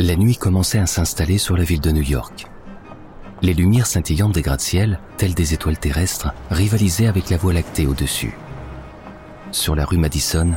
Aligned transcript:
La 0.00 0.14
nuit 0.14 0.36
commençait 0.36 0.78
à 0.78 0.86
s'installer 0.86 1.38
sur 1.38 1.56
la 1.56 1.64
ville 1.64 1.80
de 1.80 1.90
New 1.90 2.04
York. 2.04 2.46
Les 3.42 3.52
lumières 3.52 3.88
scintillantes 3.88 4.32
des 4.32 4.42
gratte-ciel, 4.42 5.00
telles 5.16 5.34
des 5.34 5.54
étoiles 5.54 5.78
terrestres, 5.78 6.32
rivalisaient 6.52 7.08
avec 7.08 7.30
la 7.30 7.36
voie 7.36 7.52
lactée 7.52 7.88
au-dessus. 7.88 8.36
Sur 9.50 9.74
la 9.74 9.84
rue 9.84 9.96
Madison, 9.96 10.52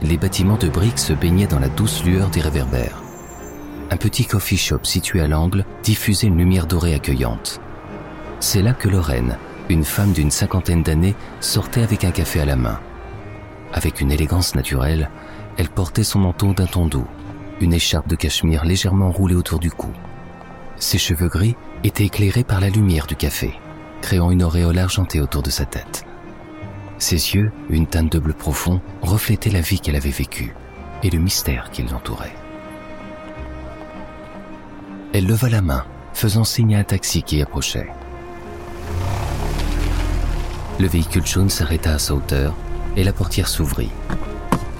les 0.00 0.16
bâtiments 0.16 0.56
de 0.56 0.68
briques 0.68 0.98
se 0.98 1.12
baignaient 1.12 1.46
dans 1.46 1.58
la 1.58 1.68
douce 1.68 2.02
lueur 2.02 2.30
des 2.30 2.40
réverbères. 2.40 3.02
Un 3.90 3.98
petit 3.98 4.24
coffee 4.24 4.56
shop 4.56 4.84
situé 4.84 5.20
à 5.20 5.28
l'angle 5.28 5.66
diffusait 5.82 6.28
une 6.28 6.38
lumière 6.38 6.66
dorée 6.66 6.94
accueillante. 6.94 7.60
C'est 8.40 8.62
là 8.62 8.72
que 8.72 8.88
Lorraine, 8.88 9.36
une 9.68 9.84
femme 9.84 10.12
d'une 10.12 10.30
cinquantaine 10.30 10.82
d'années, 10.82 11.14
sortait 11.40 11.82
avec 11.82 12.04
un 12.04 12.10
café 12.10 12.40
à 12.40 12.46
la 12.46 12.56
main. 12.56 12.80
Avec 13.74 14.00
une 14.00 14.12
élégance 14.12 14.54
naturelle, 14.54 15.10
elle 15.58 15.68
portait 15.68 16.04
son 16.04 16.20
manteau 16.20 16.54
d'un 16.54 16.66
ton 16.66 16.86
doux, 16.86 17.06
une 17.60 17.72
écharpe 17.72 18.08
de 18.08 18.16
cachemire 18.16 18.64
légèrement 18.64 19.10
roulée 19.10 19.34
autour 19.34 19.58
du 19.58 19.70
cou. 19.70 19.90
Ses 20.76 20.98
cheveux 20.98 21.28
gris 21.28 21.56
étaient 21.84 22.04
éclairés 22.04 22.44
par 22.44 22.60
la 22.60 22.70
lumière 22.70 23.06
du 23.06 23.16
café, 23.16 23.52
créant 24.00 24.30
une 24.30 24.42
auréole 24.42 24.78
argentée 24.78 25.20
autour 25.20 25.42
de 25.42 25.50
sa 25.50 25.64
tête. 25.64 26.04
Ses 26.98 27.34
yeux, 27.34 27.52
une 27.70 27.86
teinte 27.86 28.12
de 28.12 28.18
bleu 28.18 28.32
profond, 28.32 28.80
reflétaient 29.02 29.50
la 29.50 29.60
vie 29.60 29.80
qu'elle 29.80 29.96
avait 29.96 30.10
vécue 30.10 30.54
et 31.02 31.10
le 31.10 31.18
mystère 31.18 31.70
qui 31.70 31.82
l'entourait. 31.82 32.34
Elle 35.12 35.26
leva 35.26 35.48
la 35.48 35.62
main, 35.62 35.84
faisant 36.12 36.44
signe 36.44 36.74
à 36.74 36.80
un 36.80 36.84
taxi 36.84 37.22
qui 37.22 37.40
approchait. 37.40 37.88
Le 40.78 40.86
véhicule 40.86 41.26
jaune 41.26 41.50
s'arrêta 41.50 41.94
à 41.94 41.98
sa 41.98 42.14
hauteur 42.14 42.54
et 42.96 43.04
la 43.04 43.12
portière 43.12 43.48
s'ouvrit. 43.48 43.90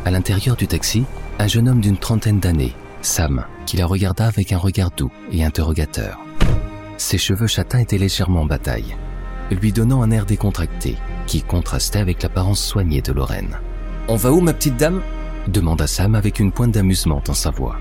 À 0.05 0.11
l'intérieur 0.11 0.57
du 0.57 0.67
taxi, 0.67 1.05
un 1.39 1.47
jeune 1.47 1.69
homme 1.69 1.81
d'une 1.81 1.97
trentaine 1.97 2.41
d'années, 2.41 2.75
Sam, 3.01 3.45
qui 3.65 3.77
la 3.77 3.87
regarda 3.87 4.27
avec 4.27 4.53
un 4.53 4.59
regard 4.59 4.91
doux 4.91 5.11
et 5.31 5.45
interrogateur. 5.45 6.19
Ses 6.97 7.19
cheveux 7.19 7.47
châtains 7.47 7.79
étaient 7.79 7.99
légèrement 7.99 8.43
en 8.43 8.47
bataille, 8.47 8.97
lui 9.51 9.73
donnant 9.73 10.03
un 10.03 10.11
air 10.11 10.27
décontracté 10.27 10.97
qui 11.27 11.43
contrastait 11.43 12.01
avec 12.01 12.23
l'apparence 12.23 12.63
soignée 12.63 13.03
de 13.03 13.13
Lorraine. 13.13 13.59
On 14.09 14.17
va 14.17 14.33
où, 14.33 14.41
ma 14.41 14.53
petite 14.53 14.77
dame? 14.77 15.01
demanda 15.47 15.87
Sam 15.87 16.15
avec 16.15 16.41
une 16.41 16.53
pointe 16.53 16.73
d'amusement 16.73 17.23
dans 17.25 17.35
sa 17.35 17.51
voix. 17.51 17.77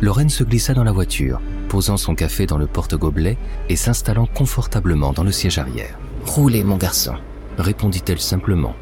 Lorraine 0.00 0.30
se 0.30 0.42
glissa 0.42 0.72
dans 0.72 0.84
la 0.84 0.92
voiture, 0.92 1.40
posant 1.68 1.98
son 1.98 2.14
café 2.14 2.46
dans 2.46 2.56
le 2.56 2.66
porte-gobelet 2.66 3.36
et 3.68 3.76
s'installant 3.76 4.26
confortablement 4.26 5.12
dans 5.12 5.22
le 5.22 5.32
siège 5.32 5.58
arrière. 5.58 5.98
Roulez, 6.24 6.64
mon 6.64 6.78
garçon, 6.78 7.14
répondit-elle 7.58 8.20
simplement. 8.20 8.74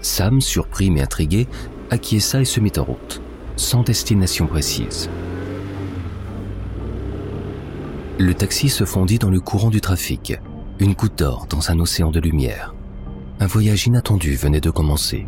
Sam, 0.00 0.40
surpris 0.40 0.90
mais 0.90 1.02
intrigué, 1.02 1.48
acquiesça 1.90 2.40
et 2.40 2.44
se 2.44 2.60
mit 2.60 2.72
en 2.78 2.84
route, 2.84 3.20
sans 3.60 3.82
destination 3.82 4.46
précise. 4.46 5.10
Le 8.18 8.32
taxi 8.34 8.70
se 8.70 8.84
fondit 8.84 9.18
dans 9.18 9.28
le 9.28 9.40
courant 9.40 9.68
du 9.68 9.82
trafic, 9.82 10.32
une 10.78 10.94
goutte 10.94 11.18
d'or 11.18 11.46
dans 11.48 11.70
un 11.70 11.78
océan 11.78 12.10
de 12.10 12.20
lumière. 12.20 12.74
Un 13.38 13.46
voyage 13.46 13.86
inattendu 13.86 14.34
venait 14.34 14.62
de 14.62 14.70
commencer. 14.70 15.26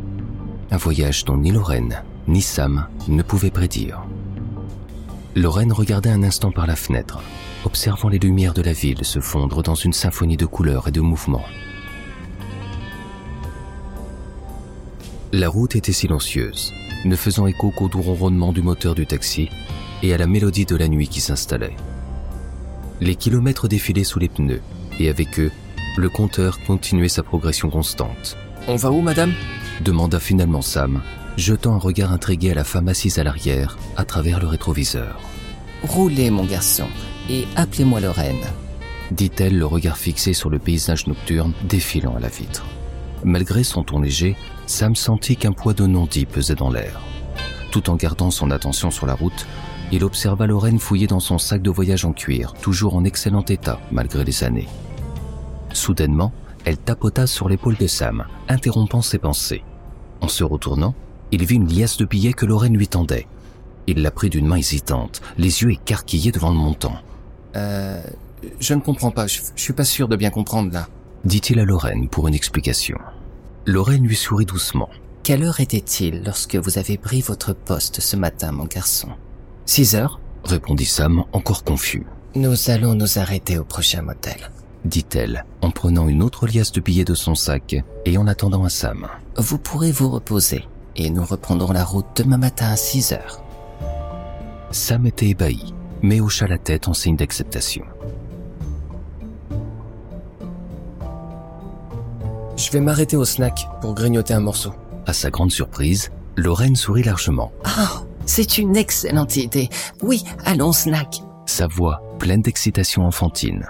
Un 0.71 0.77
voyage 0.79 1.27
dont 1.27 1.37
ni 1.37 1.53
Lorraine, 1.53 2.03
ni 2.27 2.41
Sam 2.41 2.87
ne 3.07 3.23
pouvaient 3.23 3.51
prédire. 3.51 4.03
Lorraine 5.37 5.73
regardait 5.73 6.11
un 6.11 6.23
instant 6.23 6.53
par 6.53 6.67
la 6.67 6.77
fenêtre, 6.77 7.21
observant 7.67 8.09
les 8.09 8.19
lumières 8.19 8.55
de 8.55 8.63
la 8.63 8.73
ville 8.73 9.05
se 9.05 9.21
fondre 9.21 9.63
dans 9.63 9.75
une 9.75 9.93
symphonie 9.93 10.39
de 10.39 10.47
couleurs 10.47 10.89
et 10.89 10.93
de 10.93 11.01
mouvements. 11.03 11.45
La 15.33 15.49
route 15.49 15.77
était 15.77 15.93
silencieuse, 15.93 16.73
ne 17.05 17.17
faisant 17.17 17.47
écho 17.47 17.71
qu'au 17.71 17.89
doux 17.89 18.03
ronronnement 18.03 18.53
du 18.53 18.63
moteur 18.63 18.95
du 18.95 19.07
taxi 19.07 19.49
et 20.03 20.13
à 20.15 20.19
la 20.19 20.27
mélodie 20.27 20.65
de 20.65 20.77
la 20.77 20.89
nuit 20.89 21.09
qui 21.09 21.21
s'installait. 21.21 21.77
Les 23.01 23.17
kilomètres 23.17 23.69
défilaient 23.69 24.05
sous 24.05 24.19
les 24.19 24.29
pneus, 24.29 24.63
et 24.99 25.09
avec 25.09 25.39
eux, 25.41 25.51
le 25.97 26.09
compteur 26.09 26.59
continuait 26.67 27.09
sa 27.09 27.23
progression 27.23 27.71
constante. 27.71 28.37
On 28.69 28.77
va 28.77 28.91
où, 28.91 29.01
madame? 29.01 29.33
demanda 29.81 30.21
finalement 30.21 30.63
Sam, 30.63 31.03
jetant 31.37 31.75
un 31.75 31.79
regard 31.79 32.13
intrigué 32.13 32.53
à 32.53 32.55
la 32.55 32.65
femme 32.65 32.89
assise 32.89 33.19
à 33.19 33.25
l'arrière, 33.25 33.77
à 33.97 34.05
travers 34.05 34.41
le 34.41 34.47
rétroviseur. 34.47 35.21
Roulez, 35.83 36.31
mon 36.31 36.45
garçon, 36.45 36.87
et 37.29 37.47
appelez-moi 37.57 38.01
Lorraine, 38.01 38.47
dit-elle, 39.11 39.59
le 39.59 39.67
regard 39.67 39.97
fixé 39.97 40.33
sur 40.33 40.51
le 40.51 40.59
paysage 40.59 41.07
nocturne 41.07 41.53
défilant 41.65 42.17
à 42.17 42.21
la 42.21 42.29
vitre. 42.29 42.65
Malgré 43.25 43.63
son 43.63 43.85
ton 43.85 44.01
léger, 44.01 44.37
Sam 44.67 44.95
sentit 44.97 45.37
qu'un 45.37 45.53
poids 45.53 45.75
de 45.75 45.87
non-dit 45.87 46.27
pesait 46.27 46.55
dans 46.55 46.71
l'air. 46.71 47.01
Tout 47.71 47.91
en 47.91 47.97
gardant 47.97 48.31
son 48.31 48.51
attention 48.51 48.91
sur 48.91 49.07
la 49.07 49.15
route, 49.15 49.47
il 49.91 50.05
observa 50.05 50.47
Lorraine 50.47 50.79
fouiller 50.79 51.07
dans 51.07 51.21
son 51.21 51.39
sac 51.39 51.63
de 51.63 51.71
voyage 51.71 52.05
en 52.05 52.13
cuir, 52.13 52.55
toujours 52.55 52.95
en 52.95 53.05
excellent 53.05 53.45
état 53.45 53.81
malgré 53.91 54.25
les 54.25 54.45
années. 54.45 54.69
Soudainement, 55.73 56.33
elle 56.65 56.79
tapota 56.79 57.27
sur 57.27 57.49
l'épaule 57.49 57.77
de 57.77 57.87
Sam, 57.87 58.25
interrompant 58.49 59.03
ses 59.03 59.19
pensées. 59.19 59.65
En 60.21 60.29
se 60.29 60.45
retournant, 60.45 60.95
il 61.31 61.45
vit 61.45 61.57
une 61.57 61.69
liasse 61.69 61.97
de 61.97 62.05
billets 62.05 62.33
que 62.33 62.47
Lorraine 62.47 62.77
lui 62.77 62.89
tendait. 62.89 63.27
Il 63.87 64.03
la 64.03 64.11
prit 64.11 64.31
d'une 64.31 64.47
main 64.47 64.57
hésitante, 64.57 65.21
les 65.39 65.63
yeux 65.63 65.73
écarquillés 65.73 66.31
devant 66.31 66.51
le 66.51 66.57
montant. 66.57 66.97
Euh, 67.57 68.03
je 68.61 68.75
ne 68.75 68.81
comprends 68.81 69.11
pas, 69.11 69.27
je, 69.27 69.41
je 69.57 69.63
suis 69.63 69.73
pas 69.73 69.85
sûr 69.85 70.09
de 70.09 70.17
bien 70.17 70.31
comprendre 70.31 70.73
là. 70.73 70.89
Dit-il 71.25 71.59
à 71.59 71.65
Lorraine 71.65 72.09
pour 72.09 72.29
une 72.29 72.35
explication. 72.35 72.99
Lorraine 73.67 74.07
lui 74.07 74.17
sourit 74.17 74.45
doucement. 74.47 74.89
Quelle 75.23 75.45
heure 75.45 75.61
était-il 75.61 76.25
lorsque 76.25 76.57
vous 76.57 76.79
avez 76.79 76.99
pris 76.99 77.21
votre 77.21 77.53
poste 77.53 78.01
ce 78.01 78.17
matin, 78.17 78.51
mon 78.51 78.65
garçon? 78.65 79.09
Six 79.67 79.95
heures? 79.95 80.21
répondit 80.45 80.85
Sam, 80.85 81.23
encore 81.33 81.63
confus. 81.63 82.05
Nous 82.35 82.71
allons 82.71 82.95
nous 82.95 83.19
arrêter 83.19 83.59
au 83.59 83.65
prochain 83.65 84.03
motel, 84.03 84.51
dit-elle, 84.85 85.45
en 85.61 85.71
prenant 85.71 86.09
une 86.09 86.25
autre 86.25 86.49
liasse 86.49 86.73
de 86.73 86.81
billets 86.81 87.05
de 87.05 87.15
son 87.15 87.37
sac 87.37 87.77
et 88.05 88.19
en 88.19 88.27
attendant 88.27 88.65
à 88.65 88.69
Sam. 88.69 89.07
Vous 89.37 89.59
pourrez 89.59 89.93
vous 89.93 90.11
reposer 90.11 90.65
et 90.97 91.11
nous 91.11 91.25
reprendrons 91.25 91.73
la 91.73 91.85
route 91.85 92.07
demain 92.17 92.39
matin 92.39 92.67
à 92.67 92.77
6 92.77 93.13
heures. 93.13 93.45
Sam 94.73 95.07
était 95.07 95.29
ébahi, 95.29 95.73
mais 96.03 96.21
hocha 96.21 96.49
la 96.49 96.59
tête 96.59 96.89
en 96.89 96.95
signe 96.95 97.17
d'acceptation. 97.17 97.85
Je 102.57 102.71
vais 102.71 102.81
m'arrêter 102.81 103.17
au 103.17 103.25
snack 103.25 103.67
pour 103.81 103.95
grignoter 103.95 104.35
un 104.35 104.41
morceau. 104.41 104.73
À 105.07 105.13
sa 105.13 105.31
grande 105.31 105.51
surprise, 105.51 106.11
Lorraine 106.37 106.77
sourit 106.77 107.03
largement. 107.03 107.53
Ah, 107.65 108.03
c'est 108.27 108.59
une 108.59 108.77
excellente 108.77 109.37
idée. 109.37 109.69
Oui, 110.03 110.23
allons 110.45 110.73
snack. 110.73 111.23
Sa 111.47 111.67
voix 111.67 112.03
pleine 112.19 112.43
d'excitation 112.43 113.05
enfantine. 113.05 113.67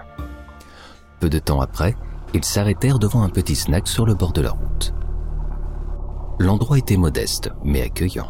Peu 1.21 1.31
de 1.31 1.39
temps 1.39 1.61
après, 1.61 1.95
ils 2.35 2.45
s'arrêtèrent 2.45 2.99
devant 2.99 3.23
un 3.23 3.31
petit 3.31 3.57
snack 3.57 3.89
sur 3.89 4.05
le 4.05 4.15
bord 4.15 4.33
de 4.33 4.43
la 4.43 4.51
route. 4.51 4.93
L'endroit 6.39 6.79
était 6.79 6.97
modeste, 6.97 7.51
mais 7.65 7.83
accueillant. 7.83 8.29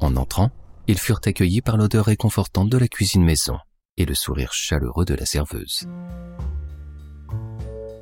En 0.00 0.16
entrant, 0.16 0.50
ils 0.86 0.98
furent 0.98 1.20
accueillis 1.24 1.60
par 1.60 1.76
l'odeur 1.76 2.06
réconfortante 2.06 2.70
de 2.70 2.78
la 2.78 2.88
cuisine 2.88 3.24
maison 3.24 3.58
et 3.96 4.04
le 4.04 4.14
sourire 4.14 4.52
chaleureux 4.52 5.04
de 5.04 5.14
la 5.14 5.26
serveuse. 5.26 5.88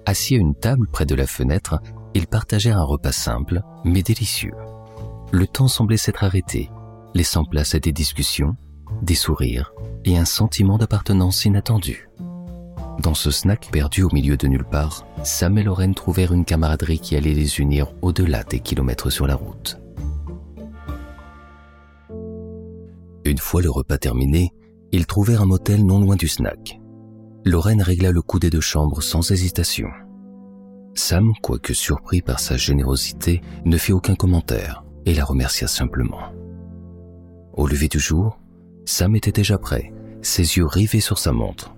Assis 0.06 0.34
à 0.34 0.38
une 0.38 0.54
table 0.54 0.88
près 0.88 1.06
de 1.06 1.14
la 1.14 1.26
fenêtre, 1.26 1.80
ils 2.14 2.26
partagèrent 2.26 2.78
un 2.78 2.84
repas 2.84 3.12
simple, 3.12 3.62
mais 3.84 4.02
délicieux. 4.02 4.52
Le 5.32 5.46
temps 5.46 5.68
semblait 5.68 5.96
s'être 5.96 6.24
arrêté 6.24 6.70
laissant 7.14 7.44
place 7.44 7.74
à 7.74 7.78
des 7.78 7.92
discussions, 7.92 8.56
des 9.02 9.14
sourires 9.14 9.72
et 10.04 10.16
un 10.16 10.24
sentiment 10.24 10.78
d'appartenance 10.78 11.44
inattendu. 11.44 12.08
Dans 13.00 13.14
ce 13.14 13.30
snack 13.30 13.70
perdu 13.72 14.02
au 14.02 14.10
milieu 14.12 14.36
de 14.36 14.46
nulle 14.46 14.64
part, 14.64 15.06
Sam 15.24 15.58
et 15.58 15.62
Lorraine 15.62 15.94
trouvèrent 15.94 16.32
une 16.32 16.44
camaraderie 16.44 17.00
qui 17.00 17.16
allait 17.16 17.34
les 17.34 17.58
unir 17.58 17.92
au-delà 18.02 18.44
des 18.44 18.60
kilomètres 18.60 19.10
sur 19.10 19.26
la 19.26 19.34
route. 19.34 19.78
Une 23.24 23.38
fois 23.38 23.62
le 23.62 23.70
repas 23.70 23.98
terminé, 23.98 24.50
ils 24.90 25.06
trouvèrent 25.06 25.42
un 25.42 25.46
motel 25.46 25.86
non 25.86 26.00
loin 26.00 26.16
du 26.16 26.28
snack. 26.28 26.81
Lorraine 27.44 27.82
régla 27.82 28.12
le 28.12 28.22
coudé 28.22 28.50
de 28.50 28.60
chambre 28.60 29.02
sans 29.02 29.32
hésitation. 29.32 29.88
Sam, 30.94 31.32
quoique 31.42 31.74
surpris 31.74 32.22
par 32.22 32.38
sa 32.38 32.56
générosité, 32.56 33.40
ne 33.64 33.76
fit 33.78 33.92
aucun 33.92 34.14
commentaire 34.14 34.84
et 35.06 35.14
la 35.14 35.24
remercia 35.24 35.66
simplement. 35.66 36.32
Au 37.54 37.66
lever 37.66 37.88
du 37.88 37.98
jour, 37.98 38.38
Sam 38.84 39.16
était 39.16 39.32
déjà 39.32 39.58
prêt, 39.58 39.92
ses 40.22 40.56
yeux 40.56 40.66
rivés 40.66 41.00
sur 41.00 41.18
sa 41.18 41.32
montre. 41.32 41.74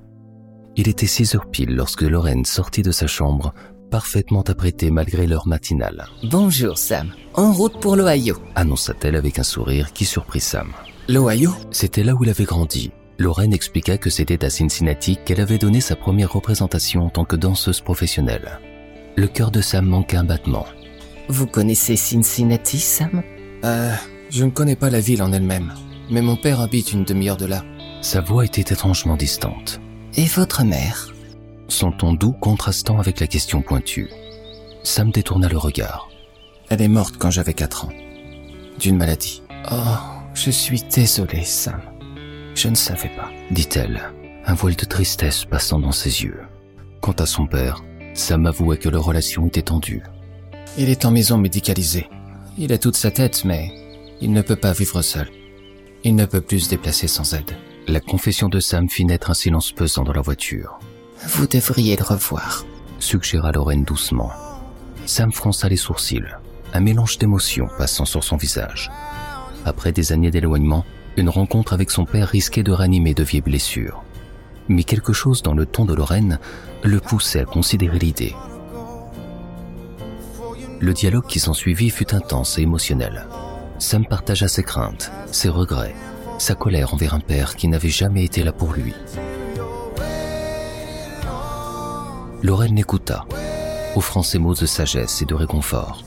Il 0.77 0.89
était 0.89 1.07
six 1.07 1.35
heures 1.35 1.51
pile 1.51 1.75
lorsque 1.75 2.03
Lorraine 2.03 2.45
sortit 2.45 2.83
de 2.83 2.91
sa 2.91 3.07
chambre, 3.07 3.55
parfaitement 3.91 4.43
apprêtée 4.43 4.91
malgré 4.91 5.27
l'heure 5.27 5.47
matinale. 5.47 6.09
Bonjour 6.31 6.77
Sam, 6.77 7.13
en 7.33 7.53
route 7.53 7.81
pour 7.81 7.97
l'Ohio, 7.97 8.37
annonça-t-elle 8.55 9.17
avec 9.17 9.39
un 9.39 9.45
sourire 9.45 9.95
qui 9.95 10.05
surprit 10.05 10.41
Sam. 10.41 10.73
L'Ohio? 11.09 11.53
C'était 11.71 12.03
là 12.03 12.15
où 12.15 12.25
il 12.25 12.31
avait 12.31 12.45
grandi. 12.45 12.91
Lorraine 13.19 13.53
expliqua 13.53 13.97
que 13.97 14.11
c'était 14.11 14.45
à 14.45 14.51
Cincinnati 14.51 15.19
qu'elle 15.25 15.41
avait 15.41 15.59
donné 15.59 15.81
sa 15.81 15.95
première 15.95 16.33
représentation 16.33 17.07
en 17.07 17.11
tant 17.11 17.25
que 17.25 17.37
danseuse 17.37 17.81
professionnelle. 17.81 18.59
Le 19.17 19.29
cœur 19.29 19.51
de 19.51 19.61
Sam 19.61 19.87
manqua 19.87 20.19
un 20.19 20.25
battement. 20.25 20.67
Vous 21.29 21.47
connaissez 21.47 21.97
Cincinnati, 21.97 22.79
Sam? 22.79 23.23
Euh, 23.65 23.95
je 24.31 24.45
ne 24.45 24.51
connais 24.51 24.77
pas 24.77 24.91
la 24.91 25.01
ville 25.01 25.23
en 25.23 25.33
elle-même, 25.33 25.73
mais 26.11 26.23
mon 26.23 26.37
père 26.37 26.61
habite 26.61 26.93
une 26.93 27.05
demi-heure 27.05 27.37
de 27.37 27.47
là. 27.47 27.65
Sa 28.03 28.21
voix 28.21 28.45
était 28.45 28.75
étrangement 28.75 29.17
distante. 29.17 29.81
Et 30.17 30.27
votre 30.27 30.65
mère? 30.65 31.13
Son 31.69 31.93
ton 31.93 32.13
doux 32.13 32.33
contrastant 32.33 32.99
avec 32.99 33.21
la 33.21 33.27
question 33.27 33.63
pointue. 33.63 34.11
Sam 34.83 35.11
détourna 35.11 35.49
le 35.49 35.57
regard. 35.57 36.11
Elle 36.69 36.83
est 36.83 36.89
morte 36.89 37.17
quand 37.19 37.31
j'avais 37.31 37.55
4 37.55 37.87
ans. 37.87 37.93
D'une 38.79 38.97
maladie. 38.97 39.43
Oh, 39.71 39.97
je 40.35 40.51
suis 40.51 40.83
désolée, 40.93 41.45
Sam. 41.45 41.81
Je 42.55 42.69
ne 42.69 42.75
savais 42.75 43.11
pas. 43.17 43.31
dit-elle, 43.51 44.01
un 44.47 44.55
voile 44.55 44.77
de 44.77 44.85
tristesse 44.85 45.45
passant 45.45 45.79
dans 45.81 45.93
ses 45.93 46.23
yeux. 46.23 46.41
Quant 47.01 47.13
à 47.13 47.27
son 47.27 47.47
père, 47.47 47.83
Sam 48.15 48.47
avouait 48.47 48.79
que 48.79 48.89
leur 48.89 49.05
relation 49.05 49.47
était 49.47 49.63
tendue. 49.63 50.03
Il 50.79 50.89
est 50.89 51.05
en 51.05 51.11
maison 51.11 51.37
médicalisée. 51.37 52.09
Il 52.57 52.73
a 52.73 52.79
toute 52.79 52.97
sa 52.97 53.11
tête, 53.11 53.45
mais 53.45 53.73
il 54.21 54.33
ne 54.33 54.43
peut 54.43 54.57
pas 54.57 54.73
vivre 54.73 55.03
seul. 55.03 55.29
Il 56.05 56.15
ne 56.15 56.27
peut 56.27 56.41
plus 56.41 56.61
se 56.61 56.71
déplacer 56.71 57.09
sans 57.09 57.35
aide. 57.35 57.57
La 57.89 58.01
confession 58.01 58.49
de 58.49 58.61
Sam 58.61 58.89
fit 58.89 59.05
naître 59.05 59.31
un 59.31 59.35
silence 59.35 59.73
pesant 59.73 60.05
dans 60.05 60.13
la 60.13 60.23
voiture. 60.23 60.79
Vous 61.27 61.47
devriez 61.47 61.97
le 61.97 62.05
revoir, 62.05 62.65
suggéra 62.99 63.53
Lorraine 63.53 63.85
doucement. 63.85 64.31
Sam 65.07 65.33
fronça 65.33 65.69
les 65.69 65.77
sourcils, 65.77 66.23
un 66.73 66.81
mélange 66.81 67.19
d'émotions 67.19 67.69
passant 67.79 68.05
sur 68.05 68.23
son 68.25 68.37
visage. 68.37 68.91
Après 69.65 69.93
des 69.93 70.13
années 70.13 70.31
d'éloignement, 70.31 70.85
une 71.17 71.29
rencontre 71.29 71.73
avec 71.73 71.91
son 71.91 72.05
père 72.05 72.29
risquait 72.29 72.63
de 72.63 72.73
ranimer 72.73 73.15
de 73.15 73.23
vieilles 73.23 73.41
blessures. 73.41 74.03
Mais 74.69 74.83
quelque 74.83 75.13
chose 75.13 75.43
dans 75.43 75.55
le 75.55 75.67
ton 75.67 75.85
de 75.85 75.95
Lorraine 75.95 76.39
le 76.83 77.01
poussait 77.01 77.41
à 77.41 77.45
considérer 77.45 77.99
l'idée. 77.99 78.35
Le 80.81 80.93
dialogue 80.93 81.27
qui 81.27 81.39
s'ensuivit 81.39 81.91
fut 81.91 82.15
intense 82.15 82.59
et 82.59 82.63
émotionnel. 82.63 83.27
Sam 83.79 84.07
partagea 84.07 84.49
ses 84.49 84.63
craintes, 84.63 85.13
ses 85.31 85.49
regrets, 85.49 85.95
sa 86.39 86.55
colère 86.55 86.95
envers 86.95 87.15
un 87.15 87.21
père 87.21 87.57
qui 87.57 87.69
n'avait 87.69 87.89
jamais 87.89 88.25
été 88.25 88.43
là 88.43 88.53
pour 88.53 88.73
lui. 88.73 88.93
Lorraine 92.43 92.75
l'écouta, 92.75 93.25
offrant 93.97 94.23
ses 94.23 94.39
mots 94.39 94.55
de 94.55 94.67
sagesse 94.67 95.23
et 95.23 95.25
de 95.25 95.35
réconfort. 95.35 96.05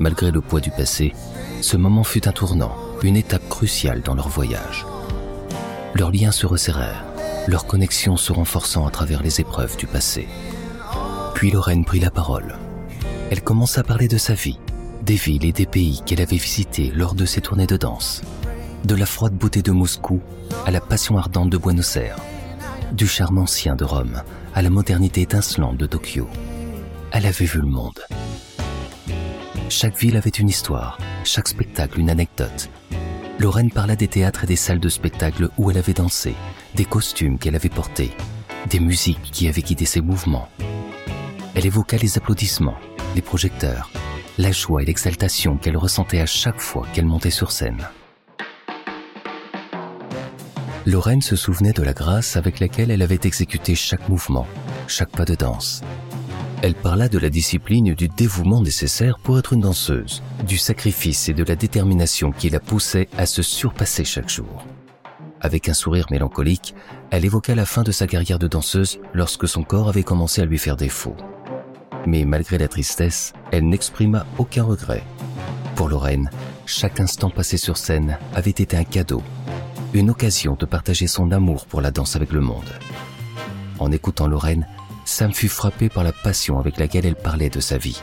Malgré 0.00 0.30
le 0.30 0.40
poids 0.40 0.60
du 0.60 0.70
passé, 0.70 1.14
ce 1.62 1.76
moment 1.76 2.04
fut 2.04 2.28
un 2.28 2.32
tournant, 2.32 2.74
une 3.02 3.16
étape 3.16 3.48
cruciale 3.48 4.02
dans 4.02 4.14
leur 4.14 4.28
voyage. 4.28 4.86
Leurs 5.94 6.10
liens 6.10 6.32
se 6.32 6.46
resserrèrent, 6.46 7.04
leur 7.46 7.66
connexion 7.66 8.16
se 8.16 8.32
renforçant 8.32 8.86
à 8.86 8.90
travers 8.90 9.22
les 9.22 9.40
épreuves 9.40 9.76
du 9.76 9.86
passé. 9.86 10.28
Puis 11.34 11.50
Lorraine 11.50 11.84
prit 11.84 12.00
la 12.00 12.10
parole. 12.10 12.56
Elle 13.30 13.42
commença 13.42 13.80
à 13.80 13.84
parler 13.84 14.08
de 14.08 14.18
sa 14.18 14.34
vie, 14.34 14.58
des 15.02 15.14
villes 15.14 15.44
et 15.44 15.52
des 15.52 15.66
pays 15.66 16.02
qu'elle 16.04 16.20
avait 16.20 16.36
visités 16.36 16.92
lors 16.94 17.14
de 17.14 17.24
ses 17.24 17.40
tournées 17.40 17.66
de 17.66 17.76
danse, 17.76 18.22
de 18.84 18.94
la 18.94 19.06
froide 19.06 19.34
beauté 19.34 19.62
de 19.62 19.72
Moscou 19.72 20.20
à 20.66 20.70
la 20.70 20.80
passion 20.80 21.16
ardente 21.16 21.50
de 21.50 21.58
Buenos 21.58 21.96
Aires, 21.96 22.18
du 22.92 23.06
charme 23.06 23.38
ancien 23.38 23.76
de 23.76 23.84
Rome 23.84 24.22
à 24.54 24.62
la 24.62 24.70
modernité 24.70 25.22
étincelante 25.22 25.76
de 25.76 25.86
Tokyo. 25.86 26.28
Elle 27.12 27.26
avait 27.26 27.44
vu 27.44 27.60
le 27.60 27.66
monde. 27.66 28.00
Chaque 29.70 29.98
ville 29.98 30.16
avait 30.16 30.30
une 30.30 30.48
histoire, 30.48 30.98
chaque 31.24 31.48
spectacle 31.48 32.00
une 32.00 32.08
anecdote. 32.08 32.70
Lorraine 33.38 33.70
parla 33.70 33.96
des 33.96 34.08
théâtres 34.08 34.44
et 34.44 34.46
des 34.46 34.56
salles 34.56 34.80
de 34.80 34.88
spectacle 34.88 35.50
où 35.58 35.70
elle 35.70 35.76
avait 35.76 35.92
dansé, 35.92 36.34
des 36.74 36.86
costumes 36.86 37.38
qu'elle 37.38 37.54
avait 37.54 37.68
portés, 37.68 38.10
des 38.70 38.80
musiques 38.80 39.30
qui 39.30 39.46
avaient 39.46 39.62
guidé 39.62 39.84
ses 39.84 40.00
mouvements. 40.00 40.48
Elle 41.54 41.66
évoqua 41.66 41.98
les 41.98 42.16
applaudissements, 42.16 42.78
les 43.14 43.20
projecteurs, 43.20 43.90
la 44.38 44.52
joie 44.52 44.82
et 44.82 44.86
l'exaltation 44.86 45.58
qu'elle 45.58 45.76
ressentait 45.76 46.20
à 46.20 46.26
chaque 46.26 46.60
fois 46.60 46.86
qu'elle 46.94 47.06
montait 47.06 47.30
sur 47.30 47.52
scène. 47.52 47.86
Lorraine 50.86 51.22
se 51.22 51.36
souvenait 51.36 51.74
de 51.74 51.82
la 51.82 51.92
grâce 51.92 52.36
avec 52.36 52.58
laquelle 52.58 52.90
elle 52.90 53.02
avait 53.02 53.20
exécuté 53.24 53.74
chaque 53.74 54.08
mouvement, 54.08 54.46
chaque 54.86 55.10
pas 55.10 55.26
de 55.26 55.34
danse. 55.34 55.82
Elle 56.60 56.74
parla 56.74 57.08
de 57.08 57.18
la 57.18 57.30
discipline 57.30 57.86
et 57.86 57.94
du 57.94 58.08
dévouement 58.08 58.60
nécessaire 58.60 59.20
pour 59.20 59.38
être 59.38 59.52
une 59.52 59.60
danseuse, 59.60 60.24
du 60.44 60.58
sacrifice 60.58 61.28
et 61.28 61.34
de 61.34 61.44
la 61.44 61.54
détermination 61.54 62.32
qui 62.32 62.50
la 62.50 62.58
poussait 62.58 63.08
à 63.16 63.26
se 63.26 63.42
surpasser 63.42 64.04
chaque 64.04 64.28
jour. 64.28 64.64
Avec 65.40 65.68
un 65.68 65.74
sourire 65.74 66.06
mélancolique, 66.10 66.74
elle 67.12 67.24
évoqua 67.24 67.54
la 67.54 67.64
fin 67.64 67.84
de 67.84 67.92
sa 67.92 68.08
carrière 68.08 68.40
de 68.40 68.48
danseuse 68.48 68.98
lorsque 69.14 69.46
son 69.46 69.62
corps 69.62 69.88
avait 69.88 70.02
commencé 70.02 70.42
à 70.42 70.46
lui 70.46 70.58
faire 70.58 70.76
défaut. 70.76 71.14
Mais 72.06 72.24
malgré 72.24 72.58
la 72.58 72.66
tristesse, 72.66 73.34
elle 73.52 73.68
n'exprima 73.68 74.26
aucun 74.36 74.64
regret. 74.64 75.04
Pour 75.76 75.88
Lorraine, 75.88 76.28
chaque 76.66 76.98
instant 76.98 77.30
passé 77.30 77.56
sur 77.56 77.76
scène 77.76 78.18
avait 78.34 78.50
été 78.50 78.76
un 78.76 78.82
cadeau, 78.82 79.22
une 79.94 80.10
occasion 80.10 80.56
de 80.58 80.66
partager 80.66 81.06
son 81.06 81.30
amour 81.30 81.66
pour 81.66 81.82
la 81.82 81.92
danse 81.92 82.16
avec 82.16 82.32
le 82.32 82.40
monde. 82.40 82.72
En 83.78 83.92
écoutant 83.92 84.26
Lorraine, 84.26 84.66
Sam 85.08 85.32
fut 85.32 85.48
frappé 85.48 85.88
par 85.88 86.04
la 86.04 86.12
passion 86.12 86.58
avec 86.58 86.76
laquelle 86.76 87.06
elle 87.06 87.16
parlait 87.16 87.48
de 87.48 87.60
sa 87.60 87.78
vie. 87.78 88.02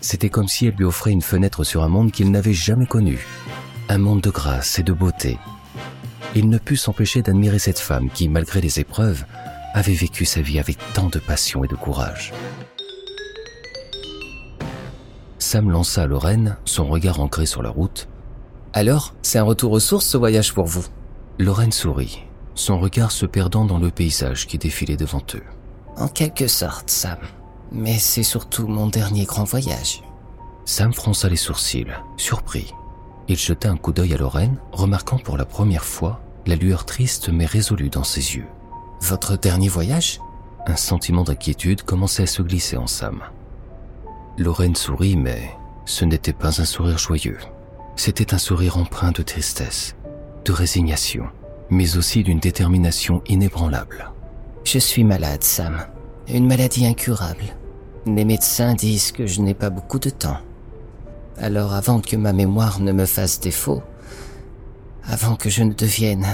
C'était 0.00 0.30
comme 0.30 0.48
si 0.48 0.66
elle 0.66 0.74
lui 0.74 0.84
offrait 0.84 1.12
une 1.12 1.22
fenêtre 1.22 1.62
sur 1.62 1.84
un 1.84 1.88
monde 1.88 2.10
qu'il 2.10 2.32
n'avait 2.32 2.52
jamais 2.52 2.86
connu, 2.86 3.24
un 3.88 3.98
monde 3.98 4.20
de 4.20 4.30
grâce 4.30 4.80
et 4.80 4.82
de 4.82 4.92
beauté. 4.92 5.38
Il 6.34 6.48
ne 6.48 6.58
put 6.58 6.76
s'empêcher 6.76 7.22
d'admirer 7.22 7.60
cette 7.60 7.78
femme 7.78 8.10
qui, 8.10 8.28
malgré 8.28 8.60
les 8.60 8.80
épreuves, 8.80 9.24
avait 9.74 9.94
vécu 9.94 10.24
sa 10.24 10.42
vie 10.42 10.58
avec 10.58 10.76
tant 10.92 11.08
de 11.08 11.20
passion 11.20 11.62
et 11.62 11.68
de 11.68 11.76
courage. 11.76 12.32
Sam 15.38 15.70
lança 15.70 16.02
à 16.02 16.06
Lorraine, 16.08 16.56
son 16.64 16.88
regard 16.88 17.20
ancré 17.20 17.46
sur 17.46 17.62
la 17.62 17.70
route. 17.70 18.08
Alors, 18.72 19.14
c'est 19.22 19.38
un 19.38 19.44
retour 19.44 19.70
aux 19.70 19.78
sources 19.78 20.06
ce 20.06 20.16
voyage 20.16 20.52
pour 20.52 20.66
vous? 20.66 20.84
Lorraine 21.38 21.70
sourit, 21.70 22.24
son 22.56 22.80
regard 22.80 23.12
se 23.12 23.24
perdant 23.24 23.64
dans 23.64 23.78
le 23.78 23.92
paysage 23.92 24.48
qui 24.48 24.58
défilait 24.58 24.96
devant 24.96 25.22
eux. 25.36 25.44
En 26.00 26.08
quelque 26.08 26.48
sorte, 26.48 26.88
Sam. 26.88 27.18
Mais 27.72 27.98
c'est 27.98 28.22
surtout 28.22 28.66
mon 28.66 28.86
dernier 28.86 29.24
grand 29.24 29.44
voyage. 29.44 30.02
Sam 30.64 30.94
fronça 30.94 31.28
les 31.28 31.36
sourcils, 31.36 31.92
surpris. 32.16 32.72
Il 33.28 33.36
jeta 33.36 33.70
un 33.70 33.76
coup 33.76 33.92
d'œil 33.92 34.14
à 34.14 34.16
Lorraine, 34.16 34.56
remarquant 34.72 35.18
pour 35.18 35.36
la 35.36 35.44
première 35.44 35.84
fois 35.84 36.20
la 36.46 36.56
lueur 36.56 36.86
triste 36.86 37.28
mais 37.28 37.44
résolue 37.44 37.90
dans 37.90 38.02
ses 38.02 38.36
yeux. 38.36 38.46
Votre 39.02 39.36
dernier 39.36 39.68
voyage? 39.68 40.20
Un 40.66 40.76
sentiment 40.76 41.22
d'inquiétude 41.22 41.82
commençait 41.82 42.22
à 42.22 42.26
se 42.26 42.42
glisser 42.42 42.78
en 42.78 42.86
Sam. 42.86 43.20
Lorraine 44.38 44.76
sourit, 44.76 45.16
mais 45.16 45.50
ce 45.84 46.06
n'était 46.06 46.32
pas 46.32 46.62
un 46.62 46.64
sourire 46.64 46.98
joyeux. 46.98 47.38
C'était 47.96 48.32
un 48.32 48.38
sourire 48.38 48.78
empreint 48.78 49.12
de 49.12 49.22
tristesse, 49.22 49.96
de 50.46 50.52
résignation, 50.52 51.26
mais 51.68 51.98
aussi 51.98 52.22
d'une 52.22 52.40
détermination 52.40 53.22
inébranlable. 53.26 54.10
Je 54.64 54.78
suis 54.78 55.04
malade, 55.04 55.42
Sam. 55.42 55.78
Une 56.28 56.46
maladie 56.46 56.86
incurable. 56.86 57.44
Les 58.06 58.24
médecins 58.24 58.74
disent 58.74 59.12
que 59.12 59.26
je 59.26 59.40
n'ai 59.40 59.54
pas 59.54 59.70
beaucoup 59.70 59.98
de 59.98 60.10
temps. 60.10 60.38
Alors 61.38 61.72
avant 61.74 62.00
que 62.00 62.16
ma 62.16 62.32
mémoire 62.32 62.80
ne 62.80 62.92
me 62.92 63.06
fasse 63.06 63.40
défaut, 63.40 63.82
avant 65.04 65.36
que 65.36 65.50
je 65.50 65.62
ne 65.62 65.72
devienne 65.72 66.26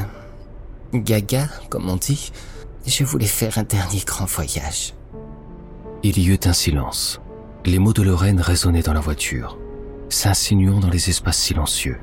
gaga, 0.92 1.48
comme 1.70 1.88
on 1.88 1.96
dit, 1.96 2.32
je 2.86 3.04
voulais 3.04 3.26
faire 3.26 3.58
un 3.58 3.62
dernier 3.62 4.00
grand 4.04 4.26
voyage. 4.26 4.94
Il 6.02 6.18
y 6.18 6.28
eut 6.28 6.40
un 6.44 6.52
silence. 6.52 7.20
Les 7.64 7.78
mots 7.78 7.92
de 7.92 8.02
Lorraine 8.02 8.40
résonnaient 8.40 8.82
dans 8.82 8.92
la 8.92 9.00
voiture, 9.00 9.58
s'insinuant 10.08 10.78
dans 10.78 10.90
les 10.90 11.08
espaces 11.08 11.38
silencieux. 11.38 11.98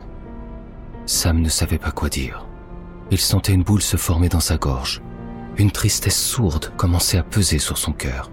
Sam 1.06 1.42
ne 1.42 1.50
savait 1.50 1.77
pas 1.77 1.92
quoi 1.92 2.10
dire. 2.10 2.46
Il 3.12 3.20
sentait 3.20 3.53
une 3.53 3.63
boule 3.63 3.82
se 3.82 3.98
former 3.98 4.30
dans 4.30 4.39
sa 4.39 4.58
gorge. 4.58 5.01
Une 5.57 5.72
tristesse 5.72 6.19
sourde 6.19 6.72
commençait 6.77 7.17
à 7.17 7.24
peser 7.24 7.60
sur 7.60 7.77
son 7.77 7.91
cœur. 7.91 8.31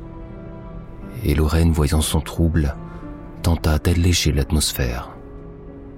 Et 1.25 1.35
Lorraine, 1.35 1.73
voyant 1.73 2.00
son 2.00 2.21
trouble, 2.21 2.75
tenta 3.43 3.79
d'alléger 3.79 4.33
l'atmosphère. 4.33 5.11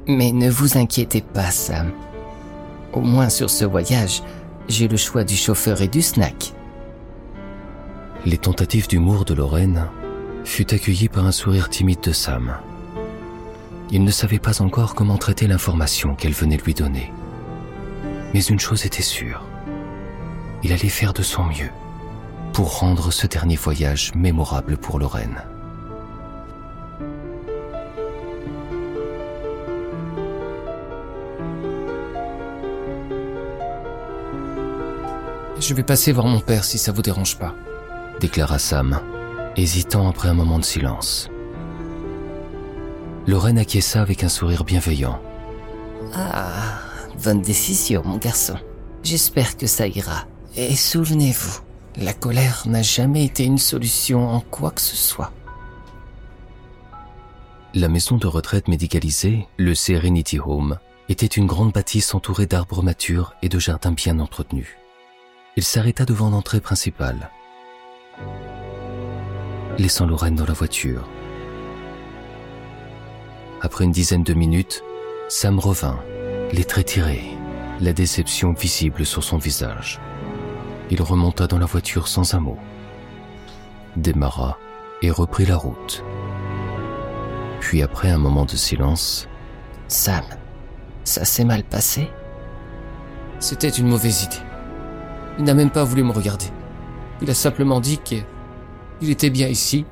Mais 0.09 0.33
ne 0.33 0.51
vous 0.51 0.79
inquiétez 0.79 1.21
pas, 1.21 1.51
Sam. 1.51 1.93
Au 2.93 3.01
moins 3.01 3.29
sur 3.29 3.51
ce 3.51 3.65
voyage, 3.65 4.23
j'ai 4.69 4.89
le 4.89 4.97
choix 4.97 5.23
du 5.23 5.37
chauffeur 5.37 5.81
et 5.81 5.89
du 5.89 6.03
snack. 6.03 6.53
Les 8.27 8.39
tentatives 8.39 8.89
d'humour 8.89 9.25
de 9.25 9.35
Lorraine 9.35 9.89
fut 10.45 10.75
accueillies 10.75 11.09
par 11.09 11.27
un 11.27 11.33
sourire 11.33 11.69
timide 11.69 12.01
de 12.01 12.13
Sam. 12.13 12.57
Il 13.91 14.05
ne 14.05 14.11
savait 14.11 14.39
pas 14.39 14.61
encore 14.61 14.95
comment 14.95 15.19
traiter 15.19 15.47
l'information 15.47 16.15
qu'elle 16.15 16.33
venait 16.33 16.57
lui 16.57 16.75
donner. 16.75 17.13
Mais 18.35 18.43
une 18.43 18.59
chose 18.59 18.87
était 18.87 19.03
sûre. 19.03 19.45
Il 20.65 20.73
allait 20.73 20.89
faire 20.89 21.13
de 21.13 21.23
son 21.23 21.45
mieux 21.45 21.71
pour 22.53 22.79
rendre 22.79 23.11
ce 23.11 23.27
dernier 23.27 23.57
voyage 23.57 24.13
mémorable 24.15 24.77
pour 24.77 24.99
Lorraine. 24.99 25.43
Je 35.59 35.75
vais 35.75 35.83
passer 35.83 36.13
voir 36.13 36.27
mon 36.27 36.41
père 36.41 36.65
si 36.65 36.77
ça 36.77 36.93
vous 36.93 37.03
dérange 37.03 37.39
pas, 37.39 37.55
déclara 38.21 38.59
Sam, 38.59 39.01
hésitant 39.57 40.09
après 40.09 40.29
un 40.29 40.35
moment 40.35 40.59
de 40.59 40.65
silence. 40.65 41.29
Lorraine 43.27 43.59
acquiesça 43.59 44.03
avec 44.03 44.25
un 44.25 44.29
sourire 44.29 44.65
bienveillant. 44.65 45.21
Ah, 46.15 46.81
bonne 47.23 47.43
décision, 47.43 48.03
mon 48.05 48.17
garçon. 48.17 48.57
J'espère 49.05 49.57
que 49.57 49.67
ça 49.67 49.87
ira. 49.87 50.27
Et 50.57 50.77
souvenez-vous, 50.77 51.61
la 51.97 52.13
colère 52.13 52.65
n'a 52.67 52.83
jamais 52.83 53.25
été 53.25 53.45
une 53.45 53.59
solution 53.59 54.29
en 54.29 54.41
quoi 54.41 54.71
que 54.71 54.83
ce 54.83 54.97
soit. 54.97 55.33
La 57.73 57.89
maison 57.89 58.19
de 58.19 58.27
retraite 58.27 58.69
médicalisée, 58.69 59.49
le 59.57 59.75
Serenity 59.75 60.39
Home, 60.39 60.79
était 61.09 61.25
une 61.27 61.47
grande 61.47 61.73
bâtisse 61.73 62.15
entourée 62.15 62.45
d'arbres 62.45 62.83
matures 62.83 63.35
et 63.41 63.49
de 63.49 63.59
jardins 63.59 63.93
bien 63.93 64.21
entretenus. 64.21 64.77
Il 65.57 65.65
s'arrêta 65.65 66.05
devant 66.05 66.29
l'entrée 66.29 66.61
principale, 66.61 67.31
laissant 69.79 70.07
Lorraine 70.07 70.35
dans 70.35 70.47
la 70.47 70.53
voiture. 70.53 71.09
Après 73.63 73.85
une 73.85 73.93
dizaine 73.93 74.23
de 74.23 74.35
minutes, 74.35 74.85
Sam 75.31 75.59
revint, 75.59 75.99
les 76.53 76.65
traits 76.65 76.89
tirés, 76.89 77.25
la 77.81 77.95
déception 77.95 78.53
visible 78.53 79.07
sur 79.07 79.25
son 79.25 79.39
visage. 79.39 79.99
Il 80.93 81.01
remonta 81.01 81.47
dans 81.47 81.59
la 81.59 81.65
voiture 81.65 82.07
sans 82.07 82.35
un 82.35 82.41
mot, 82.41 82.59
démarra 83.97 84.59
et 85.01 85.11
reprit 85.11 85.47
la 85.47 85.57
route. 85.57 86.05
Puis 87.61 87.81
après 87.81 88.11
un 88.11 88.19
moment 88.19 88.45
de 88.45 88.57
silence, 88.57 89.27
Sam, 89.89 90.23
ça 91.05 91.25
s'est 91.25 91.47
mal 91.47 91.65
passé? 91.65 92.11
C'était 93.41 93.71
une 93.71 93.89
mauvaise 93.89 94.25
idée. 94.25 94.45
Il 95.39 95.45
n'a 95.45 95.55
même 95.55 95.71
pas 95.71 95.83
voulu 95.83 96.05
me 96.05 96.13
regarder. 96.13 96.51
Il 97.23 97.31
a 97.31 97.35
simplement 97.35 97.81
dit 97.81 97.97
qu'il 97.97 98.27
était 99.01 99.31
bien 99.31 99.49
ici 99.49 99.87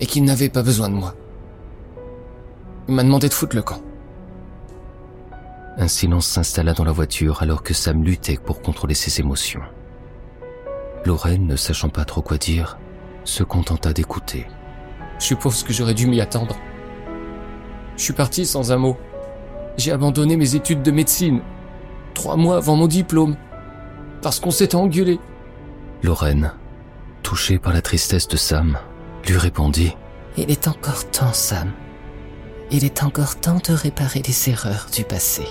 et 0.00 0.04
qu'il 0.06 0.24
n'avait 0.24 0.50
pas 0.50 0.62
besoin 0.62 0.90
de 0.90 0.96
moi. 0.96 1.14
Il 2.88 2.94
m'a 2.94 3.04
demandé 3.04 3.30
de 3.30 3.32
foutre 3.32 3.56
le 3.56 3.62
camp. 3.62 3.80
Un 5.78 5.88
silence 5.88 6.26
s'installa 6.26 6.74
dans 6.74 6.84
la 6.84 6.92
voiture 6.92 7.40
alors 7.40 7.62
que 7.62 7.72
Sam 7.72 8.04
luttait 8.04 8.36
pour 8.36 8.60
contrôler 8.60 8.92
ses 8.92 9.18
émotions. 9.18 9.62
Lorraine, 11.04 11.46
ne 11.46 11.56
sachant 11.56 11.88
pas 11.88 12.04
trop 12.04 12.22
quoi 12.22 12.36
dire, 12.36 12.78
se 13.24 13.42
contenta 13.42 13.92
d'écouter. 13.92 14.46
Je 15.18 15.24
suppose 15.24 15.62
que 15.62 15.72
j'aurais 15.72 15.94
dû 15.94 16.06
m'y 16.06 16.20
attendre. 16.20 16.56
Je 17.96 18.02
suis 18.02 18.12
parti 18.12 18.46
sans 18.46 18.72
un 18.72 18.76
mot. 18.76 18.96
J'ai 19.76 19.92
abandonné 19.92 20.36
mes 20.36 20.54
études 20.54 20.82
de 20.82 20.90
médecine, 20.90 21.40
trois 22.14 22.36
mois 22.36 22.56
avant 22.56 22.76
mon 22.76 22.86
diplôme, 22.86 23.36
parce 24.22 24.40
qu'on 24.40 24.50
s'était 24.50 24.74
engueulé. 24.74 25.18
Lorraine, 26.02 26.52
touchée 27.22 27.58
par 27.58 27.72
la 27.72 27.82
tristesse 27.82 28.28
de 28.28 28.36
Sam, 28.36 28.78
lui 29.26 29.36
répondit 29.36 29.94
Il 30.36 30.50
est 30.50 30.68
encore 30.68 31.10
temps, 31.10 31.32
Sam. 31.32 31.72
Il 32.70 32.84
est 32.84 33.02
encore 33.02 33.38
temps 33.40 33.60
de 33.66 33.72
réparer 33.72 34.22
les 34.26 34.50
erreurs 34.50 34.86
du 34.94 35.04
passé. 35.04 35.44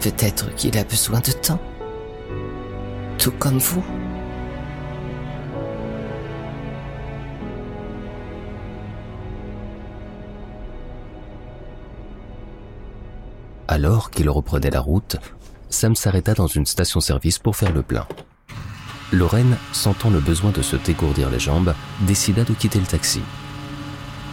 Peut-être 0.00 0.54
qu'il 0.54 0.76
a 0.78 0.84
besoin 0.84 1.20
de 1.20 1.32
temps. 1.32 1.60
Tout 3.18 3.32
comme 3.38 3.58
vous. 3.58 3.84
Alors 13.66 14.10
qu'il 14.10 14.28
reprenait 14.30 14.70
la 14.70 14.80
route, 14.80 15.16
Sam 15.68 15.96
s'arrêta 15.96 16.34
dans 16.34 16.46
une 16.46 16.66
station-service 16.66 17.38
pour 17.38 17.56
faire 17.56 17.72
le 17.72 17.82
plein. 17.82 18.06
Lorraine, 19.10 19.56
sentant 19.72 20.10
le 20.10 20.20
besoin 20.20 20.50
de 20.50 20.62
se 20.62 20.76
dégourdir 20.76 21.30
les 21.30 21.40
jambes, 21.40 21.74
décida 22.02 22.44
de 22.44 22.52
quitter 22.52 22.78
le 22.78 22.86
taxi. 22.86 23.20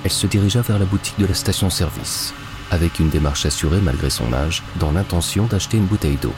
Elle 0.03 0.11
se 0.11 0.27
dirigea 0.27 0.61
vers 0.61 0.79
la 0.79 0.85
boutique 0.85 1.19
de 1.19 1.25
la 1.25 1.33
station-service, 1.33 2.33
avec 2.71 2.99
une 2.99 3.09
démarche 3.09 3.45
assurée 3.45 3.81
malgré 3.81 4.09
son 4.09 4.33
âge, 4.33 4.63
dans 4.79 4.91
l'intention 4.91 5.45
d'acheter 5.45 5.77
une 5.77 5.85
bouteille 5.85 6.17
d'eau. 6.17 6.33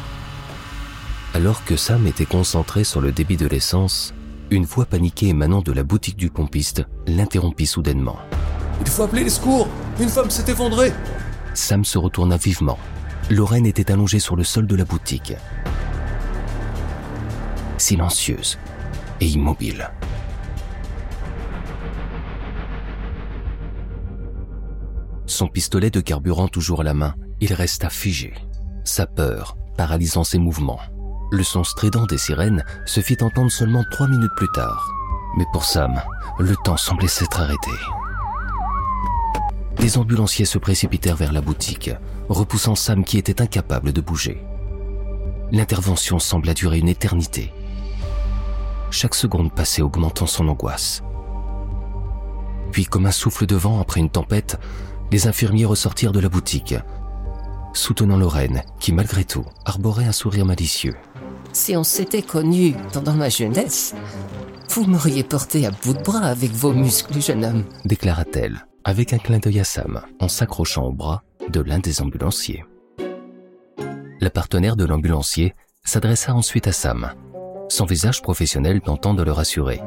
Alors 1.36 1.66
que 1.66 1.76
Sam 1.76 2.06
était 2.06 2.26
concentré 2.26 2.84
sur 2.84 3.02
le 3.02 3.12
débit 3.12 3.38
de 3.38 3.48
l'essence, 3.48 4.14
une 4.52 4.66
voix 4.66 4.86
paniquée 4.86 5.30
émanant 5.30 5.62
de 5.64 5.72
la 5.72 5.84
boutique 5.84 6.16
du 6.16 6.30
pompiste 6.30 6.84
l'interrompit 7.08 7.66
soudainement. 7.66 8.20
Il 8.82 8.88
faut 8.88 9.02
appeler 9.02 9.24
les 9.24 9.32
secours 9.32 9.68
Une 10.00 10.10
femme 10.10 10.30
s'est 10.30 10.52
effondrée 10.52 10.94
Sam 11.56 11.86
se 11.86 11.98
retourna 11.98 12.38
vivement. 12.38 12.78
Lorraine 13.32 13.66
était 13.66 13.92
allongée 13.92 14.20
sur 14.20 14.36
le 14.36 14.44
sol 14.44 14.68
de 14.68 14.76
la 14.76 14.86
boutique. 14.86 15.34
Silencieuse 17.78 18.60
et 19.20 19.26
immobile. 19.26 19.90
Son 25.26 25.48
pistolet 25.48 25.90
de 25.90 26.00
carburant 26.00 26.48
toujours 26.48 26.82
à 26.82 26.84
la 26.84 26.94
main, 26.94 27.16
il 27.42 27.54
resta 27.54 27.90
figé. 27.90 28.36
Sa 28.84 29.08
peur 29.08 29.58
paralysant 29.76 30.24
ses 30.24 30.38
mouvements. 30.38 30.80
Le 31.34 31.42
son 31.42 31.64
strident 31.64 32.06
des 32.06 32.20
sirènes 32.20 32.64
se 32.86 33.00
fit 33.00 33.18
entendre 33.24 33.52
seulement 33.52 33.84
trois 33.90 34.08
minutes 34.08 34.36
plus 34.36 34.52
tard. 34.52 34.88
Mais 35.36 35.46
pour 35.52 35.66
Sam, 35.66 36.00
le 36.38 36.56
temps 36.64 36.78
semblait 36.78 37.08
s'être 37.08 37.42
arrêté. 37.42 37.72
Les 39.80 39.98
ambulanciers 39.98 40.46
se 40.46 40.60
précipitèrent 40.60 41.16
vers 41.16 41.34
la 41.34 41.42
boutique, 41.42 41.90
repoussant 42.30 42.76
Sam 42.76 43.04
qui 43.04 43.18
était 43.18 43.42
incapable 43.42 43.94
de 43.94 44.00
bouger. 44.00 44.46
L'intervention 45.52 46.20
sembla 46.20 46.54
durer 46.54 46.78
une 46.78 46.88
éternité. 46.88 47.52
Chaque 48.92 49.16
seconde 49.16 49.52
passait 49.56 49.82
augmentant 49.82 50.28
son 50.28 50.48
angoisse. 50.48 51.02
Puis, 52.72 52.86
comme 52.86 53.08
un 53.08 53.12
souffle 53.12 53.48
de 53.48 53.56
vent 53.56 53.82
après 53.82 54.02
une 54.02 54.12
tempête, 54.12 54.60
les 55.12 55.26
infirmiers 55.26 55.66
ressortirent 55.66 56.12
de 56.12 56.20
la 56.20 56.30
boutique, 56.30 56.76
soutenant 57.74 58.18
Lorraine, 58.18 58.62
qui 58.80 58.94
malgré 58.94 59.24
tout 59.24 59.46
arborait 59.66 60.06
un 60.06 60.12
sourire 60.12 60.46
malicieux. 60.46 60.94
Si 61.54 61.78
on 61.78 61.84
s'était 61.84 62.24
connus 62.24 62.74
pendant 62.92 63.14
ma 63.14 63.30
jeunesse, 63.30 63.94
vous 64.70 64.86
m'auriez 64.86 65.24
porté 65.24 65.68
à 65.68 65.72
bout 65.72 65.94
de 65.94 66.02
bras 66.02 66.26
avec 66.26 66.52
vos 66.52 66.74
muscles, 66.74 67.22
jeune 67.22 67.46
homme, 67.46 67.64
déclara-t-elle, 67.86 68.66
avec 68.84 69.14
un 69.14 69.20
clin 69.20 69.38
d'œil 69.38 69.60
à 69.60 69.64
Sam, 69.64 70.02
en 70.20 70.28
s'accrochant 70.28 70.88
au 70.88 70.92
bras 70.92 71.22
de 71.50 71.62
l'un 71.62 71.78
des 71.78 72.02
ambulanciers. 72.02 72.66
La 74.20 74.32
partenaire 74.32 74.76
de 74.76 74.84
l'ambulancier 74.84 75.54
s'adressa 75.86 76.34
ensuite 76.34 76.68
à 76.68 76.72
Sam, 76.72 77.12
son 77.70 77.86
visage 77.86 78.24
professionnel 78.24 78.82
tentant 78.82 79.14
de 79.14 79.22
le 79.22 79.32
rassurer. 79.32 79.80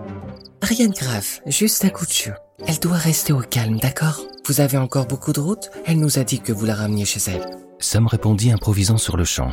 Rien 0.62 0.87
de 0.87 0.94
grave, 0.94 1.40
juste 1.46 1.85
un 1.85 1.88
coup 1.88 2.06
de 2.06 2.12
chaud. 2.12 2.30
Elle 2.64 2.78
doit 2.78 2.96
rester 2.96 3.32
au 3.32 3.40
calme, 3.40 3.78
d'accord? 3.78 4.23
Vous 4.46 4.61
avez 4.61 4.78
encore 4.78 5.06
beaucoup 5.06 5.32
de 5.32 5.40
route? 5.40 5.70
Elle 5.85 5.99
nous 5.99 6.18
a 6.18 6.25
dit 6.25 6.38
que 6.40 6.52
vous 6.52 6.64
la 6.64 6.76
rameniez 6.76 7.04
chez 7.04 7.20
elle. 7.28 7.44
Sam 7.80 8.06
répondit 8.06 8.52
improvisant 8.52 8.99
sur 8.99 9.16
le 9.16 9.25
champ. 9.25 9.52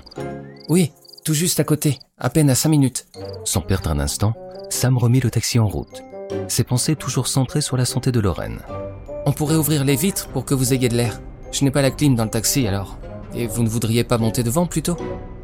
Oui, 0.70 0.93
tout 1.24 1.34
juste 1.34 1.60
à 1.60 1.63
côté, 1.63 2.00
à 2.18 2.30
peine 2.30 2.50
à 2.50 2.56
cinq 2.56 2.70
minutes. 2.70 3.06
Sans 3.46 3.62
perdre 3.62 3.89
un 3.89 4.00
instant, 4.00 4.34
Sam 4.70 4.98
remit 4.98 5.20
le 5.20 5.32
taxi 5.32 5.60
en 5.60 5.68
route, 5.68 6.03
ses 6.48 6.63
pensées 6.63 6.96
toujours 6.96 7.27
centrées 7.27 7.62
sur 7.62 7.77
la 7.77 7.86
santé 7.86 8.12
de 8.12 8.20
Lorraine. 8.20 8.60
On 9.25 9.32
pourrait 9.32 9.56
ouvrir 9.56 9.86
les 9.86 9.96
vitres 9.96 10.27
pour 10.30 10.46
que 10.46 10.53
vous 10.53 10.74
ayez 10.74 10.89
de 10.89 10.98
l'air. 10.98 11.22
Je 11.51 11.63
n'ai 11.63 11.72
pas 11.72 11.82
la 11.82 11.92
clim 11.92 12.15
dans 12.15 12.25
le 12.25 12.30
taxi 12.30 12.68
alors. 12.68 12.98
Et 13.34 13.48
vous 13.48 13.63
ne 13.63 13.70
voudriez 13.70 14.03
pas 14.03 14.18
monter 14.18 14.44
devant 14.44 14.65
plutôt? 14.65 14.98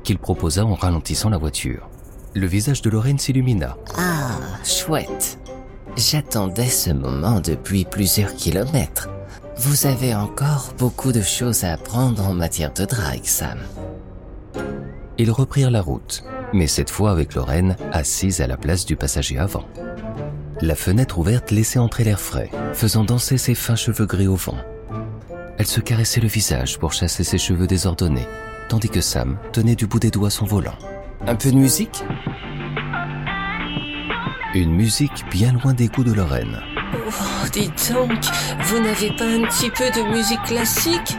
Qu'il 0.04 0.20
proposa 0.20 0.66
en 0.66 0.76
ralentissant 0.76 1.30
la 1.30 1.38
voiture. 1.38 1.90
Le 2.34 2.46
visage 2.46 2.82
de 2.82 2.90
Lorraine 2.90 3.20
s'illumina. 3.20 3.78
Ah, 3.98 4.38
chouette. 4.64 5.40
J'attendais 5.96 6.68
ce 6.68 6.92
moment 6.92 7.40
depuis 7.40 7.86
plusieurs 7.86 8.36
kilomètres. 8.36 9.10
Vous 9.58 9.88
avez 9.88 10.14
encore 10.14 10.74
beaucoup 10.78 11.12
de 11.12 11.22
choses 11.22 11.64
à 11.64 11.74
apprendre 11.74 12.26
en 12.26 12.34
matière 12.34 12.74
de 12.74 12.86
drague, 12.86 13.26
Sam. 13.26 13.60
Ils 15.20 15.32
reprirent 15.32 15.70
la 15.70 15.82
route, 15.82 16.24
mais 16.54 16.66
cette 16.66 16.90
fois 16.90 17.12
avec 17.12 17.36
Lorraine 17.36 17.76
assise 17.92 18.40
à 18.40 18.48
la 18.48 18.56
place 18.56 18.86
du 18.86 18.96
passager 18.96 19.38
avant. 19.38 19.66
La 20.62 20.76
fenêtre 20.76 21.20
ouverte 21.20 21.52
laissait 21.52 21.78
entrer 21.78 22.06
l'air 22.06 22.22
frais, 22.22 22.50
faisant 22.74 23.04
danser 23.04 23.38
ses 23.38 23.54
fins 23.54 23.76
cheveux 23.76 24.06
gris 24.06 24.28
au 24.28 24.36
vent. 24.36 24.58
Elle 25.58 25.68
se 25.68 25.82
caressait 25.82 26.22
le 26.22 26.30
visage 26.30 26.80
pour 26.80 26.94
chasser 26.94 27.26
ses 27.26 27.38
cheveux 27.38 27.68
désordonnés, 27.68 28.28
tandis 28.70 28.88
que 28.88 29.02
Sam 29.02 29.38
tenait 29.52 29.76
du 29.76 29.88
bout 29.88 30.00
des 30.00 30.10
doigts 30.10 30.30
son 30.30 30.46
volant. 30.46 30.78
Un 31.28 31.36
peu 31.36 31.52
de 31.52 31.58
musique? 31.58 32.02
Une 34.56 34.74
musique 34.74 35.26
bien 35.30 35.52
loin 35.52 35.74
des 35.74 35.90
goûts 35.90 36.06
de 36.06 36.14
Lorraine. 36.14 36.62
Oh, 36.96 37.48
dites 37.52 37.92
donc, 37.94 38.24
vous 38.62 38.80
n'avez 38.80 39.14
pas 39.18 39.28
un 39.28 39.46
petit 39.50 39.70
peu 39.70 39.90
de 39.92 40.14
musique 40.14 40.44
classique? 40.44 41.18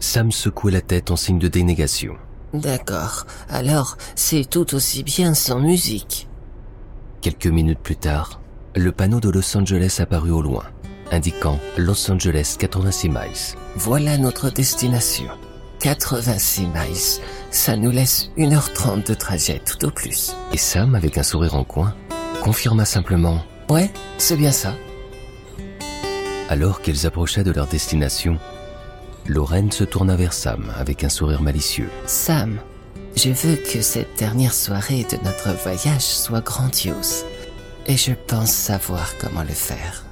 Sam 0.00 0.32
secouait 0.32 0.72
la 0.72 0.80
tête 0.80 1.12
en 1.12 1.16
signe 1.16 1.38
de 1.38 1.46
dénégation. 1.46 2.16
D'accord, 2.52 3.26
alors 3.48 3.96
c'est 4.16 4.48
tout 4.48 4.74
aussi 4.74 5.02
bien 5.04 5.34
sans 5.34 5.60
musique. 5.60 6.28
Quelques 7.20 7.46
minutes 7.46 7.78
plus 7.78 7.96
tard, 7.96 8.40
le 8.74 8.90
panneau 8.92 9.20
de 9.20 9.28
Los 9.28 9.56
Angeles 9.56 9.98
apparut 10.00 10.30
au 10.32 10.42
loin, 10.42 10.64
indiquant 11.12 11.60
Los 11.76 12.10
Angeles 12.10 12.56
86 12.58 13.08
miles. 13.08 13.56
Voilà 13.76 14.18
notre 14.18 14.50
destination. 14.50 15.26
86 15.80 16.62
miles. 16.66 17.20
Ça 17.50 17.76
nous 17.76 17.90
laisse 17.90 18.30
1h30 18.36 19.06
de 19.06 19.14
trajet 19.14 19.60
tout 19.64 19.86
au 19.86 19.90
plus. 19.90 20.32
Et 20.52 20.58
Sam, 20.58 20.94
avec 20.94 21.18
un 21.18 21.22
sourire 21.22 21.54
en 21.54 21.64
coin, 21.64 21.94
confirma 22.42 22.84
simplement 22.84 23.42
Ouais, 23.68 23.90
c'est 24.18 24.36
bien 24.36 24.52
ça. 24.52 24.74
Alors 26.48 26.82
qu'ils 26.82 27.06
approchaient 27.06 27.44
de 27.44 27.52
leur 27.52 27.66
destination, 27.68 28.38
Lorraine 29.26 29.70
se 29.70 29.84
tourna 29.84 30.16
vers 30.16 30.32
Sam 30.32 30.72
avec 30.78 31.04
un 31.04 31.08
sourire 31.08 31.42
malicieux. 31.42 31.90
Sam, 32.06 32.58
je 33.16 33.30
veux 33.30 33.56
que 33.56 33.82
cette 33.82 34.18
dernière 34.18 34.54
soirée 34.54 35.06
de 35.10 35.16
notre 35.24 35.52
voyage 35.62 36.02
soit 36.02 36.44
grandiose. 36.44 37.24
Et 37.86 37.96
je 37.96 38.12
pense 38.26 38.50
savoir 38.50 39.12
comment 39.20 39.42
le 39.42 39.48
faire. 39.48 40.04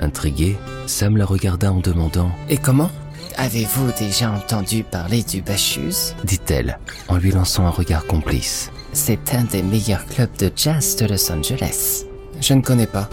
Intrigué, 0.00 0.56
Sam 0.86 1.16
la 1.16 1.24
regarda 1.24 1.72
en 1.72 1.80
demandant 1.80 2.30
Et 2.48 2.56
comment? 2.56 2.90
Avez-vous 3.38 3.92
déjà 3.98 4.30
entendu 4.30 4.82
parler 4.82 5.22
du 5.22 5.42
Bachus 5.42 6.14
dit-elle, 6.24 6.78
en 7.08 7.18
lui 7.18 7.32
lançant 7.32 7.66
un 7.66 7.70
regard 7.70 8.06
complice. 8.06 8.70
C'est 8.92 9.34
un 9.34 9.44
des 9.44 9.62
meilleurs 9.62 10.06
clubs 10.06 10.34
de 10.38 10.50
jazz 10.56 10.96
de 10.96 11.06
Los 11.06 11.30
Angeles. 11.30 12.04
Je 12.40 12.54
ne 12.54 12.62
connais 12.62 12.86
pas. 12.86 13.10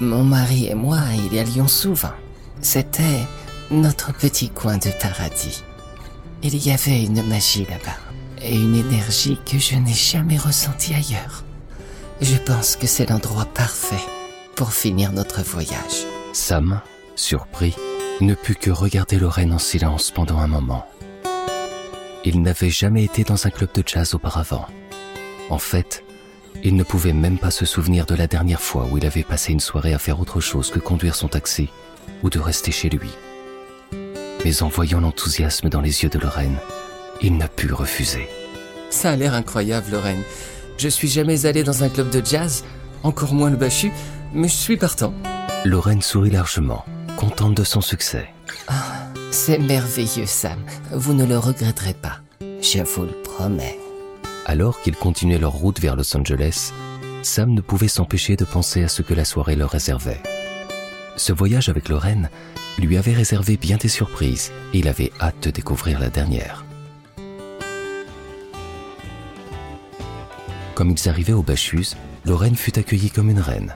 Mon 0.00 0.22
mari 0.22 0.68
et 0.68 0.74
moi 0.74 0.98
y 1.32 1.38
allions 1.40 1.66
souvent. 1.66 2.12
C'était 2.60 3.26
notre 3.70 4.14
petit 4.14 4.48
coin 4.48 4.78
de 4.78 4.90
paradis. 5.00 5.62
Il 6.42 6.56
y 6.56 6.70
avait 6.70 7.02
une 7.02 7.22
magie 7.26 7.66
là-bas 7.66 7.98
et 8.40 8.54
une 8.54 8.76
énergie 8.76 9.38
que 9.44 9.58
je 9.58 9.74
n'ai 9.74 9.92
jamais 9.92 10.38
ressentie 10.38 10.94
ailleurs. 10.94 11.44
Je 12.20 12.36
pense 12.36 12.76
que 12.76 12.86
c'est 12.86 13.10
l'endroit 13.10 13.44
parfait 13.44 14.02
pour 14.56 14.72
finir 14.72 15.12
notre 15.12 15.42
voyage. 15.42 16.06
Sam, 16.32 16.80
surpris, 17.14 17.74
ne 18.20 18.34
put 18.34 18.54
que 18.54 18.70
regarder 18.70 19.18
Lorraine 19.18 19.52
en 19.52 19.58
silence 19.58 20.10
pendant 20.10 20.38
un 20.38 20.46
moment. 20.46 20.86
Il 22.24 22.42
n'avait 22.42 22.70
jamais 22.70 23.04
été 23.04 23.22
dans 23.22 23.46
un 23.46 23.50
club 23.50 23.70
de 23.74 23.82
jazz 23.84 24.14
auparavant. 24.14 24.66
En 25.50 25.58
fait, 25.58 26.04
il 26.64 26.74
ne 26.74 26.82
pouvait 26.82 27.12
même 27.12 27.38
pas 27.38 27.50
se 27.50 27.64
souvenir 27.64 28.06
de 28.06 28.14
la 28.14 28.26
dernière 28.26 28.60
fois 28.60 28.86
où 28.90 28.98
il 28.98 29.06
avait 29.06 29.22
passé 29.22 29.52
une 29.52 29.60
soirée 29.60 29.94
à 29.94 29.98
faire 29.98 30.20
autre 30.20 30.40
chose 30.40 30.70
que 30.70 30.80
conduire 30.80 31.14
son 31.14 31.28
taxi 31.28 31.68
ou 32.22 32.30
de 32.30 32.38
rester 32.38 32.72
chez 32.72 32.88
lui. 32.88 33.10
Mais 34.44 34.62
en 34.62 34.68
voyant 34.68 35.00
l'enthousiasme 35.00 35.68
dans 35.68 35.80
les 35.80 36.02
yeux 36.02 36.08
de 36.08 36.18
Lorraine, 36.18 36.56
il 37.20 37.36
n'a 37.36 37.48
pu 37.48 37.72
refuser. 37.72 38.28
Ça 38.90 39.10
a 39.10 39.16
l'air 39.16 39.34
incroyable, 39.34 39.90
Lorraine. 39.92 40.22
Je 40.78 40.88
suis 40.88 41.08
jamais 41.08 41.46
allé 41.46 41.64
dans 41.64 41.82
un 41.82 41.88
club 41.88 42.10
de 42.10 42.24
jazz, 42.24 42.64
encore 43.02 43.34
moins 43.34 43.50
le 43.50 43.56
Bachu, 43.56 43.90
mais 44.32 44.48
je 44.48 44.54
suis 44.54 44.76
partant. 44.76 45.12
Lorraine 45.64 46.02
sourit 46.02 46.30
largement, 46.30 46.84
contente 47.16 47.54
de 47.54 47.64
son 47.64 47.80
succès. 47.80 48.28
C'est 49.30 49.58
merveilleux, 49.58 50.26
Sam. 50.26 50.58
Vous 50.92 51.14
ne 51.14 51.26
le 51.26 51.36
regretterez 51.36 51.94
pas. 51.94 52.20
Je 52.40 52.82
vous 52.82 53.02
le 53.02 53.22
promets. 53.22 53.78
Alors 54.46 54.80
qu'ils 54.80 54.96
continuaient 54.96 55.38
leur 55.38 55.52
route 55.52 55.80
vers 55.80 55.96
Los 55.96 56.16
Angeles, 56.16 56.72
Sam 57.22 57.52
ne 57.52 57.60
pouvait 57.60 57.88
s'empêcher 57.88 58.36
de 58.36 58.44
penser 58.44 58.84
à 58.84 58.88
ce 58.88 59.02
que 59.02 59.14
la 59.14 59.24
soirée 59.24 59.56
leur 59.56 59.70
réservait. 59.70 60.22
Ce 61.18 61.32
voyage 61.32 61.68
avec 61.68 61.88
Lorraine 61.88 62.30
lui 62.78 62.96
avait 62.96 63.12
réservé 63.12 63.56
bien 63.56 63.76
des 63.76 63.88
surprises 63.88 64.52
et 64.72 64.78
il 64.78 64.88
avait 64.88 65.10
hâte 65.20 65.42
de 65.42 65.50
découvrir 65.50 65.98
la 65.98 66.10
dernière. 66.10 66.64
Comme 70.76 70.90
ils 70.92 71.08
arrivaient 71.08 71.32
au 71.32 71.42
Bachus, 71.42 71.96
Lorraine 72.24 72.54
fut 72.54 72.78
accueillie 72.78 73.10
comme 73.10 73.30
une 73.30 73.40
reine. 73.40 73.74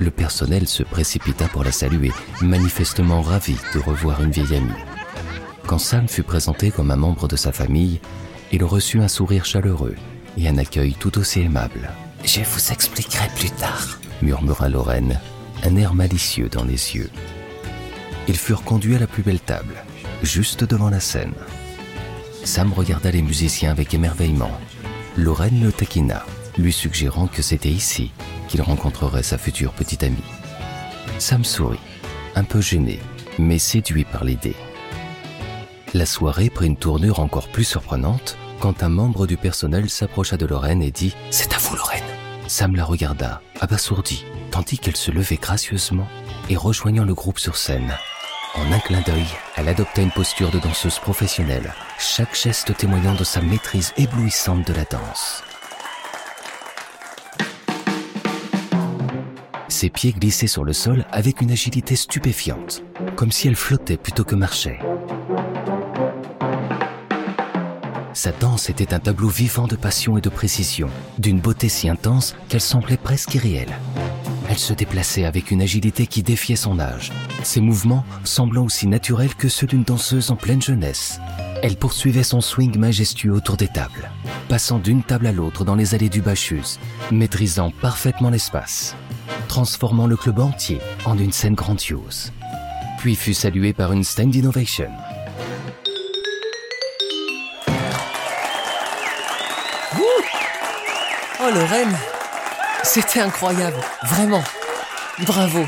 Le 0.00 0.10
personnel 0.10 0.66
se 0.66 0.82
précipita 0.82 1.46
pour 1.46 1.62
la 1.62 1.70
saluer, 1.70 2.10
manifestement 2.42 3.22
ravi 3.22 3.56
de 3.72 3.78
revoir 3.78 4.20
une 4.20 4.32
vieille 4.32 4.56
amie. 4.56 4.72
Quand 5.68 5.78
Sam 5.78 6.08
fut 6.08 6.24
présenté 6.24 6.72
comme 6.72 6.90
un 6.90 6.96
membre 6.96 7.28
de 7.28 7.36
sa 7.36 7.52
famille, 7.52 8.00
il 8.50 8.64
reçut 8.64 9.00
un 9.00 9.08
sourire 9.08 9.44
chaleureux 9.44 9.94
et 10.36 10.48
un 10.48 10.58
accueil 10.58 10.94
tout 10.94 11.18
aussi 11.18 11.42
aimable, 11.42 11.88
Je 12.24 12.40
vous 12.40 12.72
expliquerai 12.72 13.28
plus 13.36 13.50
tard. 13.50 14.00
murmura 14.22 14.68
Lorraine, 14.68 15.20
un 15.62 15.76
air 15.76 15.94
malicieux 15.94 16.48
dans 16.48 16.64
les 16.64 16.96
yeux. 16.96 17.10
Ils 18.28 18.36
furent 18.36 18.64
conduits 18.64 18.96
à 18.96 18.98
la 18.98 19.06
plus 19.06 19.22
belle 19.22 19.40
table, 19.40 19.74
juste 20.22 20.64
devant 20.64 20.90
la 20.90 21.00
scène. 21.00 21.34
Sam 22.44 22.72
regarda 22.72 23.10
les 23.10 23.22
musiciens 23.22 23.70
avec 23.70 23.94
émerveillement. 23.94 24.50
Lorraine 25.16 25.62
le 25.62 25.72
taquina, 25.72 26.24
lui 26.58 26.72
suggérant 26.72 27.26
que 27.26 27.42
c'était 27.42 27.70
ici 27.70 28.12
qu'il 28.48 28.62
rencontrerait 28.62 29.22
sa 29.22 29.38
future 29.38 29.72
petite 29.72 30.02
amie. 30.02 30.16
Sam 31.18 31.44
sourit, 31.44 31.78
un 32.34 32.44
peu 32.44 32.60
gêné, 32.60 33.00
mais 33.38 33.58
séduit 33.58 34.04
par 34.04 34.24
l'idée. 34.24 34.56
La 35.94 36.06
soirée 36.06 36.50
prit 36.50 36.66
une 36.66 36.76
tournure 36.76 37.20
encore 37.20 37.48
plus 37.48 37.64
surprenante 37.64 38.36
quand 38.60 38.82
un 38.82 38.88
membre 38.88 39.26
du 39.26 39.36
personnel 39.36 39.88
s'approcha 39.88 40.36
de 40.36 40.46
Lorraine 40.46 40.82
et 40.82 40.90
dit⁇ 40.90 41.10
C'est 41.30 41.52
à 41.54 41.58
vous 41.58 41.76
Lorraine!⁇ 41.76 42.02
Sam 42.48 42.74
la 42.74 42.84
regarda, 42.84 43.40
abasourdi, 43.60 44.24
tandis 44.54 44.78
qu'elle 44.78 44.96
se 44.96 45.10
levait 45.10 45.40
gracieusement 45.42 46.06
et 46.48 46.56
rejoignant 46.56 47.04
le 47.04 47.12
groupe 47.12 47.40
sur 47.40 47.56
scène. 47.56 47.92
En 48.54 48.70
un 48.70 48.78
clin 48.78 49.00
d'œil, 49.00 49.26
elle 49.56 49.68
adopta 49.68 50.00
une 50.00 50.12
posture 50.12 50.52
de 50.52 50.60
danseuse 50.60 51.00
professionnelle, 51.00 51.74
chaque 51.98 52.36
geste 52.36 52.76
témoignant 52.76 53.16
de 53.16 53.24
sa 53.24 53.40
maîtrise 53.40 53.92
éblouissante 53.96 54.64
de 54.64 54.72
la 54.72 54.84
danse. 54.84 55.42
Ses 59.66 59.90
pieds 59.90 60.12
glissaient 60.12 60.46
sur 60.46 60.62
le 60.62 60.72
sol 60.72 61.04
avec 61.10 61.40
une 61.40 61.50
agilité 61.50 61.96
stupéfiante, 61.96 62.84
comme 63.16 63.32
si 63.32 63.48
elle 63.48 63.56
flottait 63.56 63.96
plutôt 63.96 64.22
que 64.22 64.36
marchait. 64.36 64.78
Sa 68.12 68.30
danse 68.30 68.70
était 68.70 68.94
un 68.94 69.00
tableau 69.00 69.28
vivant 69.28 69.66
de 69.66 69.74
passion 69.74 70.16
et 70.16 70.20
de 70.20 70.28
précision, 70.28 70.88
d'une 71.18 71.40
beauté 71.40 71.68
si 71.68 71.88
intense 71.88 72.36
qu'elle 72.48 72.60
semblait 72.60 72.96
presque 72.96 73.34
irréelle. 73.34 73.76
Elle 74.54 74.60
se 74.60 74.72
déplaçait 74.72 75.24
avec 75.24 75.50
une 75.50 75.62
agilité 75.62 76.06
qui 76.06 76.22
défiait 76.22 76.54
son 76.54 76.78
âge, 76.78 77.10
ses 77.42 77.60
mouvements 77.60 78.04
semblant 78.22 78.62
aussi 78.62 78.86
naturels 78.86 79.34
que 79.34 79.48
ceux 79.48 79.66
d'une 79.66 79.82
danseuse 79.82 80.30
en 80.30 80.36
pleine 80.36 80.62
jeunesse. 80.62 81.18
Elle 81.60 81.74
poursuivait 81.74 82.22
son 82.22 82.40
swing 82.40 82.78
majestueux 82.78 83.32
autour 83.32 83.56
des 83.56 83.66
tables, 83.66 84.12
passant 84.48 84.78
d'une 84.78 85.02
table 85.02 85.26
à 85.26 85.32
l'autre 85.32 85.64
dans 85.64 85.74
les 85.74 85.96
allées 85.96 86.08
du 86.08 86.22
Bachus, 86.22 86.78
maîtrisant 87.10 87.72
parfaitement 87.82 88.30
l'espace, 88.30 88.94
transformant 89.48 90.06
le 90.06 90.16
club 90.16 90.38
entier 90.38 90.78
en 91.04 91.18
une 91.18 91.32
scène 91.32 91.56
grandiose. 91.56 92.32
Puis 92.98 93.16
fut 93.16 93.34
saluée 93.34 93.72
par 93.72 93.92
une 93.92 94.04
stand 94.04 94.32
innovation. 94.36 94.92
Oh, 101.40 101.50
Lorraine 101.52 101.96
C'était 102.84 103.20
incroyable, 103.20 103.78
vraiment. 104.04 104.42
Bravo. 105.26 105.60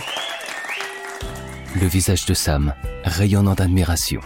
le 1.80 1.86
visage 1.86 2.26
de 2.26 2.34
Sam 2.34 2.74
rayonnant 3.04 3.54
d'admiration. 3.54 4.20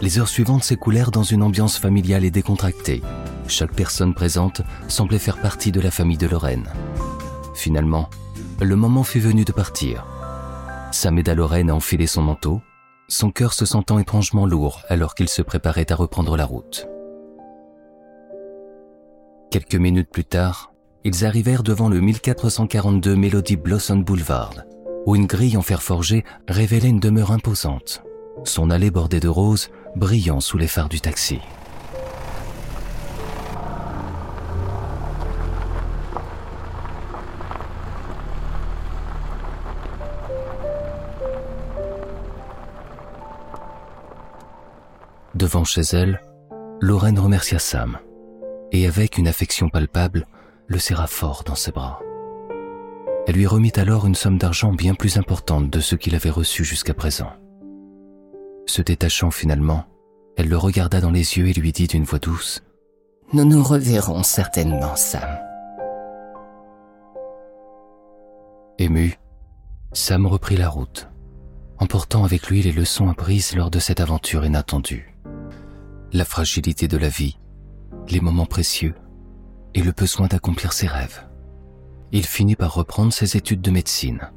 Les 0.00 0.18
heures 0.18 0.28
suivantes 0.28 0.62
s'écoulèrent 0.62 1.10
dans 1.10 1.24
une 1.24 1.42
ambiance 1.42 1.76
familiale 1.78 2.24
et 2.24 2.30
décontractée. 2.30 3.02
Chaque 3.48 3.72
personne 3.72 4.14
présente 4.14 4.62
semblait 4.86 5.18
faire 5.18 5.38
partie 5.40 5.72
de 5.72 5.80
la 5.80 5.90
famille 5.90 6.16
de 6.16 6.28
Lorraine. 6.28 6.68
Finalement, 7.54 8.08
le 8.60 8.76
moment 8.76 9.02
fut 9.02 9.20
venu 9.20 9.44
de 9.44 9.52
partir. 9.52 10.06
Sam 10.92 11.18
aida 11.18 11.34
Lorraine 11.34 11.70
à 11.70 11.74
enfiler 11.74 12.06
son 12.06 12.22
manteau, 12.22 12.62
son 13.08 13.32
cœur 13.32 13.52
se 13.52 13.66
sentant 13.66 13.98
étrangement 13.98 14.46
lourd 14.46 14.82
alors 14.88 15.14
qu'il 15.16 15.28
se 15.28 15.42
préparait 15.42 15.90
à 15.90 15.96
reprendre 15.96 16.36
la 16.36 16.44
route. 16.44 16.86
Quelques 19.50 19.74
minutes 19.74 20.10
plus 20.10 20.24
tard, 20.24 20.72
ils 21.08 21.24
arrivèrent 21.24 21.62
devant 21.62 21.88
le 21.88 22.02
1442 22.02 23.16
Melody 23.16 23.56
Blossom 23.56 24.04
Boulevard, 24.04 24.64
où 25.06 25.16
une 25.16 25.24
grille 25.24 25.56
en 25.56 25.62
fer 25.62 25.82
forgé 25.82 26.22
révélait 26.46 26.90
une 26.90 27.00
demeure 27.00 27.32
imposante, 27.32 28.02
son 28.44 28.68
allée 28.68 28.90
bordée 28.90 29.18
de 29.18 29.28
roses 29.28 29.70
brillant 29.96 30.40
sous 30.40 30.58
les 30.58 30.66
phares 30.66 30.90
du 30.90 31.00
taxi. 31.00 31.40
Devant 45.34 45.64
chez 45.64 45.80
elle, 45.92 46.20
Lorraine 46.80 47.18
remercia 47.18 47.58
Sam 47.58 47.96
et 48.72 48.86
avec 48.86 49.16
une 49.16 49.28
affection 49.28 49.70
palpable, 49.70 50.26
le 50.68 50.78
serra 50.78 51.06
fort 51.06 51.42
dans 51.44 51.54
ses 51.54 51.72
bras. 51.72 52.00
Elle 53.26 53.34
lui 53.34 53.46
remit 53.46 53.72
alors 53.76 54.06
une 54.06 54.14
somme 54.14 54.38
d'argent 54.38 54.72
bien 54.72 54.94
plus 54.94 55.16
importante 55.16 55.70
de 55.70 55.80
ce 55.80 55.96
qu'il 55.96 56.14
avait 56.14 56.30
reçu 56.30 56.64
jusqu'à 56.64 56.94
présent. 56.94 57.32
Se 58.66 58.82
détachant 58.82 59.30
finalement, 59.30 59.84
elle 60.36 60.48
le 60.48 60.58
regarda 60.58 61.00
dans 61.00 61.10
les 61.10 61.38
yeux 61.38 61.48
et 61.48 61.54
lui 61.54 61.72
dit 61.72 61.86
d'une 61.86 62.04
voix 62.04 62.18
douce 62.18 62.62
Nous 63.32 63.44
nous 63.44 63.62
reverrons 63.62 64.22
certainement, 64.22 64.94
Sam. 64.94 65.38
Ému, 68.78 69.18
Sam 69.92 70.26
reprit 70.26 70.56
la 70.56 70.68
route, 70.68 71.08
emportant 71.78 72.24
avec 72.24 72.48
lui 72.48 72.62
les 72.62 72.72
leçons 72.72 73.08
apprises 73.08 73.56
lors 73.56 73.70
de 73.70 73.78
cette 73.78 74.00
aventure 74.00 74.44
inattendue. 74.44 75.16
La 76.12 76.24
fragilité 76.24 76.88
de 76.88 76.98
la 76.98 77.08
vie, 77.08 77.38
les 78.08 78.20
moments 78.20 78.46
précieux 78.46 78.94
et 79.74 79.82
le 79.82 79.92
besoin 79.92 80.26
d'accomplir 80.26 80.72
ses 80.72 80.86
rêves. 80.86 81.24
Il 82.12 82.24
finit 82.24 82.56
par 82.56 82.74
reprendre 82.74 83.12
ses 83.12 83.36
études 83.36 83.60
de 83.60 83.70
médecine, 83.70 84.30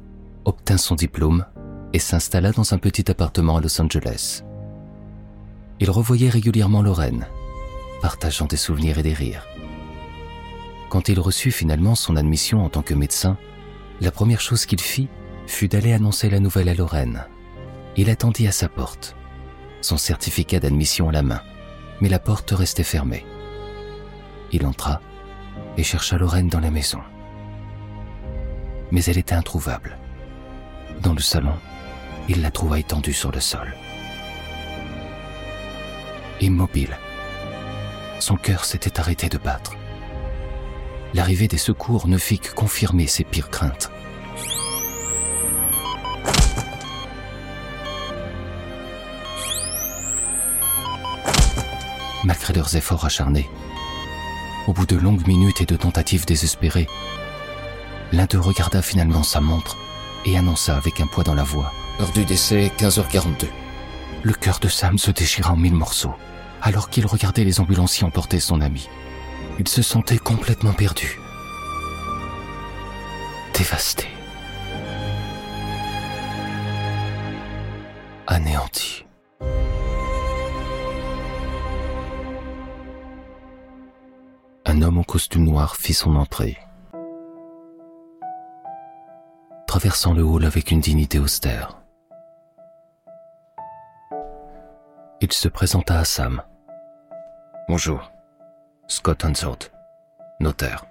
obtint 0.44 0.76
son 0.76 0.94
diplôme 0.94 1.46
et 1.92 1.98
s'installa 1.98 2.52
dans 2.52 2.74
un 2.74 2.78
petit 2.78 3.10
appartement 3.10 3.56
à 3.56 3.60
Los 3.60 3.80
Angeles, 3.80 4.42
Il 5.80 5.90
revoyait 5.90 6.28
régulièrement 6.28 6.82
Lorraine, 6.82 7.26
partageant 8.00 8.46
des 8.46 8.56
souvenirs 8.56 8.98
et 8.98 9.02
des 9.02 9.14
rires. 9.14 9.46
Quand 10.88 11.08
il 11.08 11.18
reçut 11.18 11.50
finalement 11.50 11.94
son 11.94 12.16
admission 12.16 12.64
en 12.64 12.68
tant 12.68 12.82
que 12.82 12.94
médecin, 12.94 13.36
la 14.00 14.10
première 14.10 14.40
chose 14.40 14.66
qu'il 14.66 14.80
fit 14.80 15.08
fut 15.46 15.68
d'aller 15.68 15.92
annoncer 15.92 16.30
la 16.30 16.40
nouvelle 16.40 16.68
à 16.68 16.74
Lorraine. 16.74 17.24
Il 17.96 18.10
attendit 18.10 18.46
à 18.46 18.52
sa 18.52 18.68
porte, 18.68 19.16
son 19.80 19.96
certificat 19.96 20.60
d'admission 20.60 21.08
à 21.08 21.12
la 21.12 21.22
main, 21.22 21.40
mais 22.00 22.08
la 22.08 22.18
porte 22.18 22.50
restait 22.52 22.84
fermée. 22.84 23.24
Il 24.52 24.66
entra 24.66 25.00
et 25.76 25.82
chercha 25.82 26.18
Lorraine 26.18 26.48
dans 26.48 26.60
la 26.60 26.70
maison. 26.70 27.00
Mais 28.90 29.04
elle 29.04 29.18
était 29.18 29.34
introuvable. 29.34 29.98
Dans 31.00 31.14
le 31.14 31.20
salon, 31.20 31.54
il 32.28 32.42
la 32.42 32.50
trouva 32.50 32.78
étendue 32.78 33.12
sur 33.12 33.32
le 33.32 33.40
sol. 33.40 33.74
Immobile. 36.40 36.96
Son 38.18 38.36
cœur 38.36 38.64
s'était 38.64 39.00
arrêté 39.00 39.28
de 39.28 39.38
battre. 39.38 39.76
L'arrivée 41.14 41.48
des 41.48 41.58
secours 41.58 42.08
ne 42.08 42.18
fit 42.18 42.38
que 42.38 42.52
confirmer 42.54 43.06
ses 43.06 43.24
pires 43.24 43.50
craintes. 43.50 43.90
Malgré 52.24 52.52
leurs 52.54 52.76
efforts 52.76 53.04
acharnés, 53.04 53.50
au 54.66 54.72
bout 54.72 54.86
de 54.86 54.96
longues 54.96 55.26
minutes 55.26 55.60
et 55.60 55.66
de 55.66 55.76
tentatives 55.76 56.26
désespérées, 56.26 56.86
l'un 58.12 58.26
d'eux 58.26 58.40
regarda 58.40 58.82
finalement 58.82 59.22
sa 59.22 59.40
montre 59.40 59.76
et 60.24 60.36
annonça 60.36 60.76
avec 60.76 61.00
un 61.00 61.06
poids 61.06 61.24
dans 61.24 61.34
la 61.34 61.42
voix. 61.42 61.72
Heure 62.00 62.12
du 62.12 62.24
décès, 62.24 62.70
15h42. 62.78 63.46
Le 64.22 64.32
cœur 64.32 64.58
de 64.60 64.68
Sam 64.68 64.98
se 64.98 65.10
déchira 65.10 65.52
en 65.52 65.56
mille 65.56 65.74
morceaux, 65.74 66.14
alors 66.60 66.90
qu'il 66.90 67.06
regardait 67.06 67.44
les 67.44 67.60
ambulanciers 67.60 68.06
emporter 68.06 68.40
son 68.40 68.60
ami. 68.60 68.88
Il 69.58 69.68
se 69.68 69.82
sentait 69.82 70.18
complètement 70.18 70.72
perdu. 70.72 71.18
Dévasté. 73.54 74.06
Anéanti. 78.26 79.04
Un 84.72 84.80
homme 84.80 84.96
en 84.96 85.02
costume 85.02 85.44
noir 85.44 85.76
fit 85.76 85.92
son 85.92 86.16
entrée. 86.16 86.56
Traversant 89.66 90.14
le 90.14 90.22
hall 90.22 90.46
avec 90.46 90.70
une 90.70 90.80
dignité 90.80 91.18
austère. 91.18 91.82
Il 95.20 95.30
se 95.30 95.48
présenta 95.48 95.98
à 95.98 96.06
Sam. 96.06 96.40
Bonjour. 97.68 98.12
Scott 98.88 99.22
Hansard, 99.26 99.58
notaire. 100.40 100.86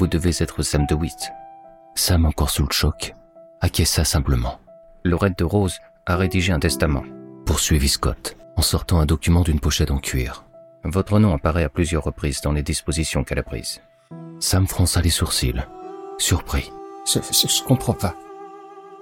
Vous 0.00 0.08
devez 0.08 0.42
être 0.42 0.64
Sam 0.64 0.84
DeWitt. 0.86 1.30
Sam, 1.94 2.26
encore 2.26 2.50
sous 2.50 2.64
le 2.64 2.72
choc, 2.72 3.14
acquiesça 3.60 4.04
simplement. 4.04 4.58
Lorette 5.04 5.38
de 5.38 5.44
Rose 5.44 5.78
a 6.06 6.16
rédigé 6.16 6.52
un 6.52 6.58
testament. 6.58 7.04
Poursuivit 7.44 7.88
Scott, 7.88 8.36
en 8.56 8.62
sortant 8.62 8.98
un 8.98 9.06
document 9.06 9.42
d'une 9.42 9.60
pochette 9.60 9.92
en 9.92 9.98
cuir. 9.98 10.45
Votre 10.88 11.18
nom 11.18 11.34
apparaît 11.34 11.64
à 11.64 11.68
plusieurs 11.68 12.04
reprises 12.04 12.40
dans 12.40 12.52
les 12.52 12.62
dispositions 12.62 13.24
qu'elle 13.24 13.40
a 13.40 13.42
prises. 13.42 13.80
Sam 14.38 14.68
fronça 14.68 15.00
les 15.00 15.10
sourcils, 15.10 15.64
surpris. 16.16 16.70
Je, 17.06 17.18
je, 17.18 17.48
je 17.48 17.62
comprends 17.64 17.92
pas. 17.92 18.14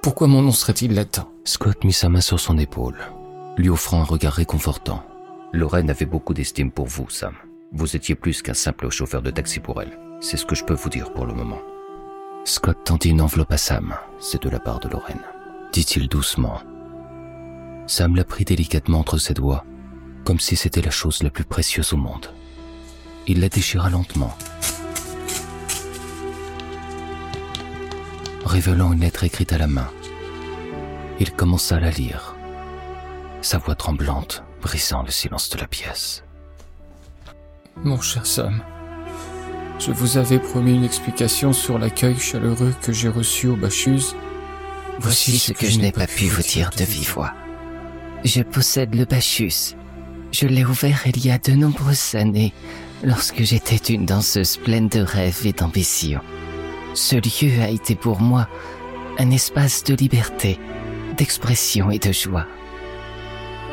Pourquoi 0.03 0.27
mon 0.27 0.41
nom 0.41 0.51
serait-il 0.51 0.95
là-dedans 0.95 1.29
Scott 1.45 1.85
mit 1.85 1.93
sa 1.93 2.09
main 2.09 2.23
sur 2.23 2.41
son 2.41 2.57
épaule, 2.57 2.97
lui 3.59 3.69
offrant 3.69 4.01
un 4.01 4.05
regard 4.05 4.33
réconfortant. 4.33 5.05
Lorraine 5.53 5.91
avait 5.91 6.07
beaucoup 6.07 6.33
d'estime 6.33 6.71
pour 6.71 6.87
vous, 6.87 7.11
Sam. 7.11 7.35
Vous 7.73 7.97
étiez 7.97 8.15
plus 8.15 8.41
qu'un 8.41 8.55
simple 8.55 8.89
chauffeur 8.89 9.21
de 9.21 9.31
taxi 9.31 9.61
pour 9.61 9.83
elle. 9.83 9.99
C'est 10.21 10.39
ce 10.39 10.47
que 10.47 10.55
je 10.55 10.65
peux 10.65 10.75
vous 10.75 10.89
dire 10.89 11.13
pour 11.13 11.27
le 11.27 11.35
moment. 11.35 11.61
Scott 12.45 12.79
tendit 12.85 13.11
une 13.11 13.21
enveloppe 13.21 13.53
à 13.53 13.59
Sam. 13.59 13.95
C'est 14.21 14.43
de 14.43 14.49
la 14.49 14.59
part 14.59 14.81
de 14.81 14.89
Lorraine, 14.89 15.23
dit-il 15.73 16.09
doucement. 16.09 16.63
Sam 17.87 18.17
la 18.17 18.25
prit 18.25 18.45
délicatement 18.45 19.01
entre 19.01 19.19
ses 19.19 19.35
doigts, 19.35 19.65
comme 20.25 20.41
si 20.41 20.57
c'était 20.57 20.83
la 20.83 20.91
chose 20.91 21.23
la 21.23 21.31
plus 21.31 21.45
précieuse 21.45 21.93
au 21.93 21.97
monde. 21.97 22.33
Il 23.27 23.41
la 23.41 23.49
déchira 23.49 23.89
lentement, 23.91 24.37
révélant 28.45 28.93
une 28.93 29.01
lettre 29.01 29.25
écrite 29.25 29.53
à 29.53 29.59
la 29.59 29.67
main. 29.67 29.91
Il 31.21 31.33
commença 31.33 31.77
à 31.77 31.81
la 31.81 31.91
lire, 31.91 32.35
sa 33.41 33.59
voix 33.59 33.75
tremblante 33.75 34.43
brisant 34.61 35.03
le 35.03 35.11
silence 35.11 35.51
de 35.51 35.59
la 35.59 35.67
pièce. 35.67 36.25
Mon 37.83 38.01
cher 38.01 38.27
Sam, 38.27 38.63
je 39.79 39.91
vous 39.91 40.17
avais 40.17 40.39
promis 40.39 40.75
une 40.75 40.85
explication 40.85 41.53
sur 41.53 41.79
l'accueil 41.79 42.19
chaleureux 42.19 42.75
que 42.83 42.93
j'ai 42.93 43.09
reçu 43.09 43.49
au 43.49 43.57
Bachuse. 43.57 44.15
Voici 45.01 45.39
ce 45.39 45.53
que 45.53 45.67
je 45.67 45.79
n'ai 45.81 45.93
pas 45.93 46.07
pu 46.07 46.27
vous 46.27 46.43
dire 46.43 46.71
de 46.77 46.85
vive 46.85 47.13
voix. 47.13 47.33
Je 48.25 48.43
possède 48.43 48.95
le 48.95 49.05
Bacchus. 49.05 49.75
Je 50.35 50.49
l'ai 50.49 50.65
ouvert 50.65 51.07
il 51.07 51.25
y 51.25 51.31
a 51.31 51.39
de 51.39 51.53
nombreuses 51.53 52.17
années, 52.17 52.53
lorsque 53.05 53.45
j'étais 53.45 53.95
une 53.95 54.05
danseuse 54.05 54.57
pleine 54.57 54.89
de 54.89 54.99
rêves 54.99 55.43
et 55.47 55.53
d'ambition. 55.53 56.21
Ce 56.93 57.15
lieu 57.15 57.63
a 57.63 57.69
été 57.69 57.95
pour 57.95 58.21
moi 58.21 58.49
un 59.21 59.31
espace 59.31 59.85
de 59.85 59.95
liberté, 59.95 60.59
d'expression 61.17 61.93
et 61.93 62.01
de 62.01 62.11
joie. 62.11 62.49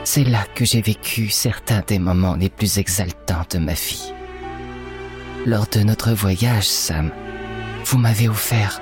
C'est 0.04 0.24
là 0.24 0.46
que 0.54 0.64
j'ai 0.64 0.84
vécu 0.84 1.30
certains 1.30 1.82
des 1.88 1.98
moments 1.98 2.36
les 2.36 2.52
plus 2.52 2.78
exaltants 2.78 3.48
de 3.50 3.58
ma 3.58 3.74
vie. 3.74 4.14
Lors 5.48 5.66
de 5.66 5.80
notre 5.80 6.12
voyage, 6.12 6.68
Sam, 6.68 7.10
vous 7.86 7.98
m'avez 7.98 8.30
offert 8.30 8.80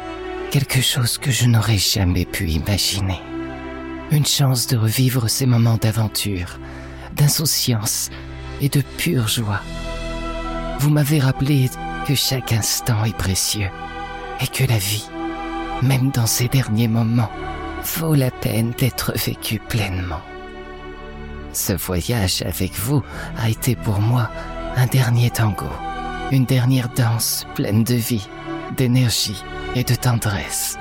quelque 0.51 0.81
chose 0.81 1.17
que 1.17 1.31
je 1.31 1.45
n'aurais 1.45 1.77
jamais 1.77 2.25
pu 2.25 2.49
imaginer. 2.49 3.21
Une 4.11 4.25
chance 4.25 4.67
de 4.67 4.75
revivre 4.75 5.29
ces 5.29 5.45
moments 5.45 5.77
d'aventure, 5.77 6.59
d'insouciance 7.19 8.10
et 8.62 8.69
de 8.69 8.82
pure 8.97 9.27
joie. 9.27 9.62
Vous 10.79 10.89
m'avez 10.89 11.19
rappelé 11.19 11.69
que 12.08 12.15
chaque 12.15 12.53
instant 12.53 13.03
est 13.03 13.15
précieux 13.15 13.69
et 14.39 14.47
que 14.47 14.63
la 14.63 14.77
vie, 14.77 15.08
même 15.82 16.12
dans 16.12 16.25
ces 16.25 16.47
derniers 16.47 16.88
moments, 16.88 17.32
vaut 17.97 18.15
la 18.15 18.32
peine 18.32 18.71
d'être 18.71 19.12
vécue 19.17 19.60
pleinement. 19.60 20.21
Ce 21.51 21.73
voyage 21.73 22.41
avec 22.43 22.73
vous 22.73 23.03
a 23.38 23.49
été 23.49 23.75
pour 23.75 23.99
moi 23.99 24.29
un 24.77 24.86
dernier 24.86 25.29
tango, 25.29 25.69
une 26.32 26.45
dernière 26.45 26.89
danse 26.89 27.45
pleine 27.55 27.84
de 27.84 27.95
vie, 27.95 28.27
d'énergie 28.77 29.43
et 29.75 29.84
de 29.84 29.95
tendresse. 29.95 30.77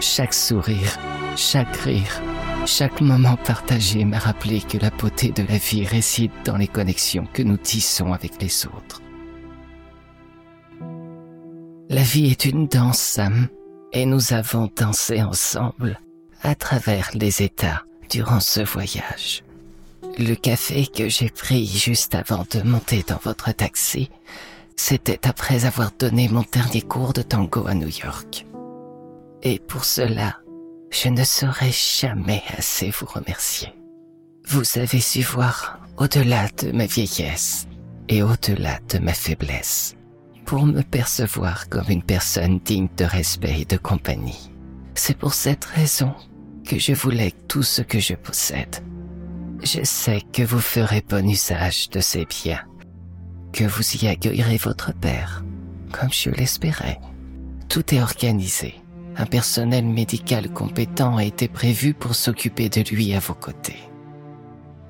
Chaque 0.00 0.34
sourire, 0.34 0.98
chaque 1.36 1.76
rire, 1.78 2.22
chaque 2.66 3.00
moment 3.00 3.36
partagé 3.36 4.04
m'a 4.04 4.18
rappelé 4.18 4.60
que 4.60 4.78
la 4.78 4.90
beauté 4.90 5.30
de 5.30 5.42
la 5.44 5.56
vie 5.56 5.86
réside 5.86 6.32
dans 6.44 6.56
les 6.56 6.66
connexions 6.66 7.26
que 7.32 7.42
nous 7.42 7.56
tissons 7.56 8.12
avec 8.12 8.42
les 8.42 8.66
autres. 8.66 9.00
La 11.88 12.02
vie 12.02 12.30
est 12.30 12.44
une 12.44 12.66
danse, 12.66 12.98
Sam, 12.98 13.48
et 13.92 14.06
nous 14.06 14.32
avons 14.32 14.68
dansé 14.76 15.22
ensemble 15.22 16.00
à 16.42 16.54
travers 16.54 17.10
les 17.14 17.42
états 17.42 17.84
durant 18.10 18.40
ce 18.40 18.60
voyage. 18.60 19.44
Le 20.18 20.34
café 20.34 20.86
que 20.86 21.08
j'ai 21.08 21.30
pris 21.30 21.66
juste 21.66 22.14
avant 22.14 22.44
de 22.50 22.62
monter 22.62 23.04
dans 23.06 23.20
votre 23.22 23.52
taxi, 23.52 24.10
c'était 24.76 25.26
après 25.26 25.64
avoir 25.64 25.92
donné 25.98 26.28
mon 26.28 26.44
dernier 26.52 26.82
cours 26.82 27.12
de 27.12 27.22
tango 27.22 27.66
à 27.66 27.74
New 27.74 27.88
York. 27.88 28.46
Et 29.42 29.58
pour 29.58 29.84
cela, 29.84 30.38
je 30.90 31.08
ne 31.08 31.24
saurais 31.24 31.72
jamais 31.72 32.42
assez 32.56 32.90
vous 32.90 33.06
remercier. 33.06 33.68
Vous 34.48 34.78
avez 34.78 35.00
su 35.00 35.22
voir 35.22 35.80
au-delà 35.96 36.48
de 36.62 36.72
ma 36.72 36.86
vieillesse 36.86 37.66
et 38.08 38.22
au-delà 38.22 38.78
de 38.88 38.98
ma 38.98 39.12
faiblesse 39.12 39.96
pour 40.44 40.64
me 40.64 40.82
percevoir 40.82 41.68
comme 41.68 41.90
une 41.90 42.02
personne 42.02 42.60
digne 42.60 42.88
de 42.96 43.04
respect 43.04 43.62
et 43.62 43.64
de 43.64 43.76
compagnie. 43.76 44.52
C'est 44.94 45.18
pour 45.18 45.34
cette 45.34 45.64
raison 45.64 46.14
que 46.64 46.78
je 46.78 46.92
vous 46.92 47.10
lègue 47.10 47.34
tout 47.48 47.64
ce 47.64 47.82
que 47.82 47.98
je 47.98 48.14
possède. 48.14 48.76
Je 49.62 49.82
sais 49.82 50.22
que 50.32 50.42
vous 50.42 50.60
ferez 50.60 51.02
bon 51.08 51.28
usage 51.28 51.90
de 51.90 52.00
ces 52.00 52.24
biens, 52.24 52.64
que 53.52 53.64
vous 53.64 53.96
y 53.96 54.06
accueillerez 54.06 54.58
votre 54.58 54.94
père, 54.94 55.44
comme 55.92 56.12
je 56.12 56.30
l'espérais. 56.30 57.00
Tout 57.68 57.94
est 57.94 58.00
organisé. 58.00 58.76
Un 59.18 59.24
personnel 59.24 59.86
médical 59.86 60.50
compétent 60.50 61.16
a 61.16 61.24
été 61.24 61.48
prévu 61.48 61.94
pour 61.94 62.14
s'occuper 62.14 62.68
de 62.68 62.82
lui 62.82 63.14
à 63.14 63.18
vos 63.18 63.34
côtés. 63.34 63.78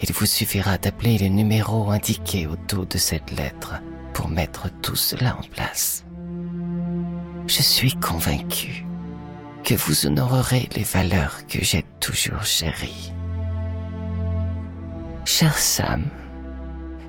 Il 0.02 0.12
vous 0.12 0.26
suffira 0.26 0.78
d'appeler 0.78 1.16
le 1.18 1.28
numéro 1.28 1.90
indiqué 1.90 2.46
au 2.46 2.56
dos 2.68 2.84
de 2.84 2.98
cette 2.98 3.30
lettre 3.30 3.74
pour 4.12 4.28
mettre 4.28 4.68
tout 4.82 4.96
cela 4.96 5.36
en 5.36 5.42
place. 5.42 6.04
Je 7.46 7.62
suis 7.62 7.94
convaincu 7.94 8.84
que 9.62 9.74
vous 9.74 10.06
honorerez 10.06 10.68
les 10.74 10.82
valeurs 10.82 11.46
que 11.46 11.62
j'ai 11.62 11.84
toujours 12.00 12.44
chéries. 12.44 13.12
Cher 15.24 15.56
Sam, 15.56 16.04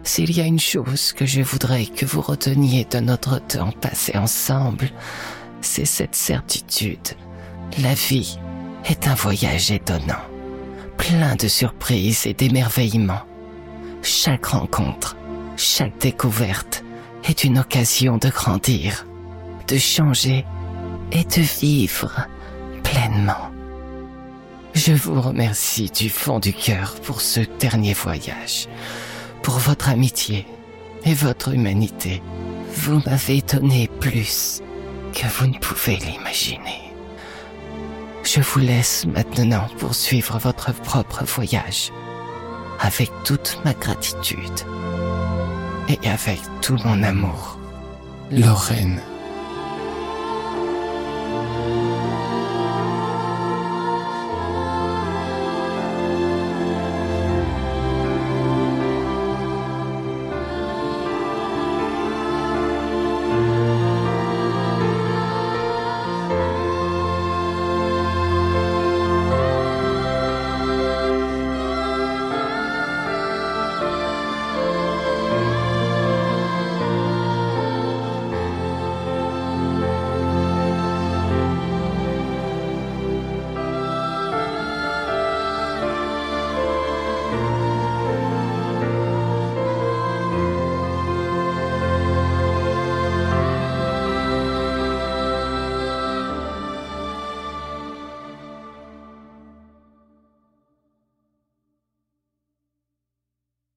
s'il 0.03 0.35
y 0.35 0.41
a 0.41 0.45
une 0.45 0.59
chose 0.59 1.13
que 1.13 1.25
je 1.25 1.41
voudrais 1.41 1.85
que 1.85 2.05
vous 2.05 2.21
reteniez 2.21 2.85
de 2.85 2.99
notre 2.99 3.39
temps 3.39 3.71
passé 3.71 4.15
ensemble, 4.17 4.89
c'est 5.61 5.85
cette 5.85 6.15
certitude. 6.15 7.15
La 7.81 7.93
vie 7.93 8.39
est 8.85 9.07
un 9.07 9.15
voyage 9.15 9.71
étonnant, 9.71 10.23
plein 10.97 11.35
de 11.35 11.47
surprises 11.47 12.25
et 12.25 12.33
d'émerveillements. 12.33 13.23
Chaque 14.01 14.45
rencontre, 14.47 15.17
chaque 15.57 15.97
découverte 15.97 16.83
est 17.27 17.43
une 17.43 17.59
occasion 17.59 18.17
de 18.17 18.29
grandir, 18.29 19.05
de 19.67 19.77
changer 19.77 20.45
et 21.11 21.23
de 21.23 21.41
vivre 21.41 22.27
pleinement. 22.83 23.51
Je 24.73 24.93
vous 24.93 25.19
remercie 25.19 25.89
du 25.89 26.09
fond 26.09 26.39
du 26.39 26.53
cœur 26.53 26.95
pour 27.03 27.21
ce 27.21 27.41
dernier 27.59 27.93
voyage, 27.93 28.67
pour 29.41 29.57
votre 29.57 29.89
amitié 29.89 30.45
et 31.03 31.13
votre 31.13 31.53
humanité. 31.53 32.21
Vous 32.75 33.01
m'avez 33.05 33.41
donné 33.41 33.89
plus 33.99 34.61
que 35.13 35.27
vous 35.27 35.47
ne 35.47 35.57
pouvez 35.57 35.97
l'imaginer. 35.97 36.91
Je 38.23 38.41
vous 38.41 38.59
laisse 38.59 39.05
maintenant 39.05 39.67
poursuivre 39.77 40.37
votre 40.37 40.73
propre 40.73 41.23
voyage 41.23 41.91
avec 42.79 43.11
toute 43.23 43.59
ma 43.65 43.73
gratitude 43.73 44.59
et 45.89 46.07
avec 46.07 46.39
tout 46.61 46.77
mon 46.85 47.01
amour. 47.03 47.57
Lorraine. 48.31 49.01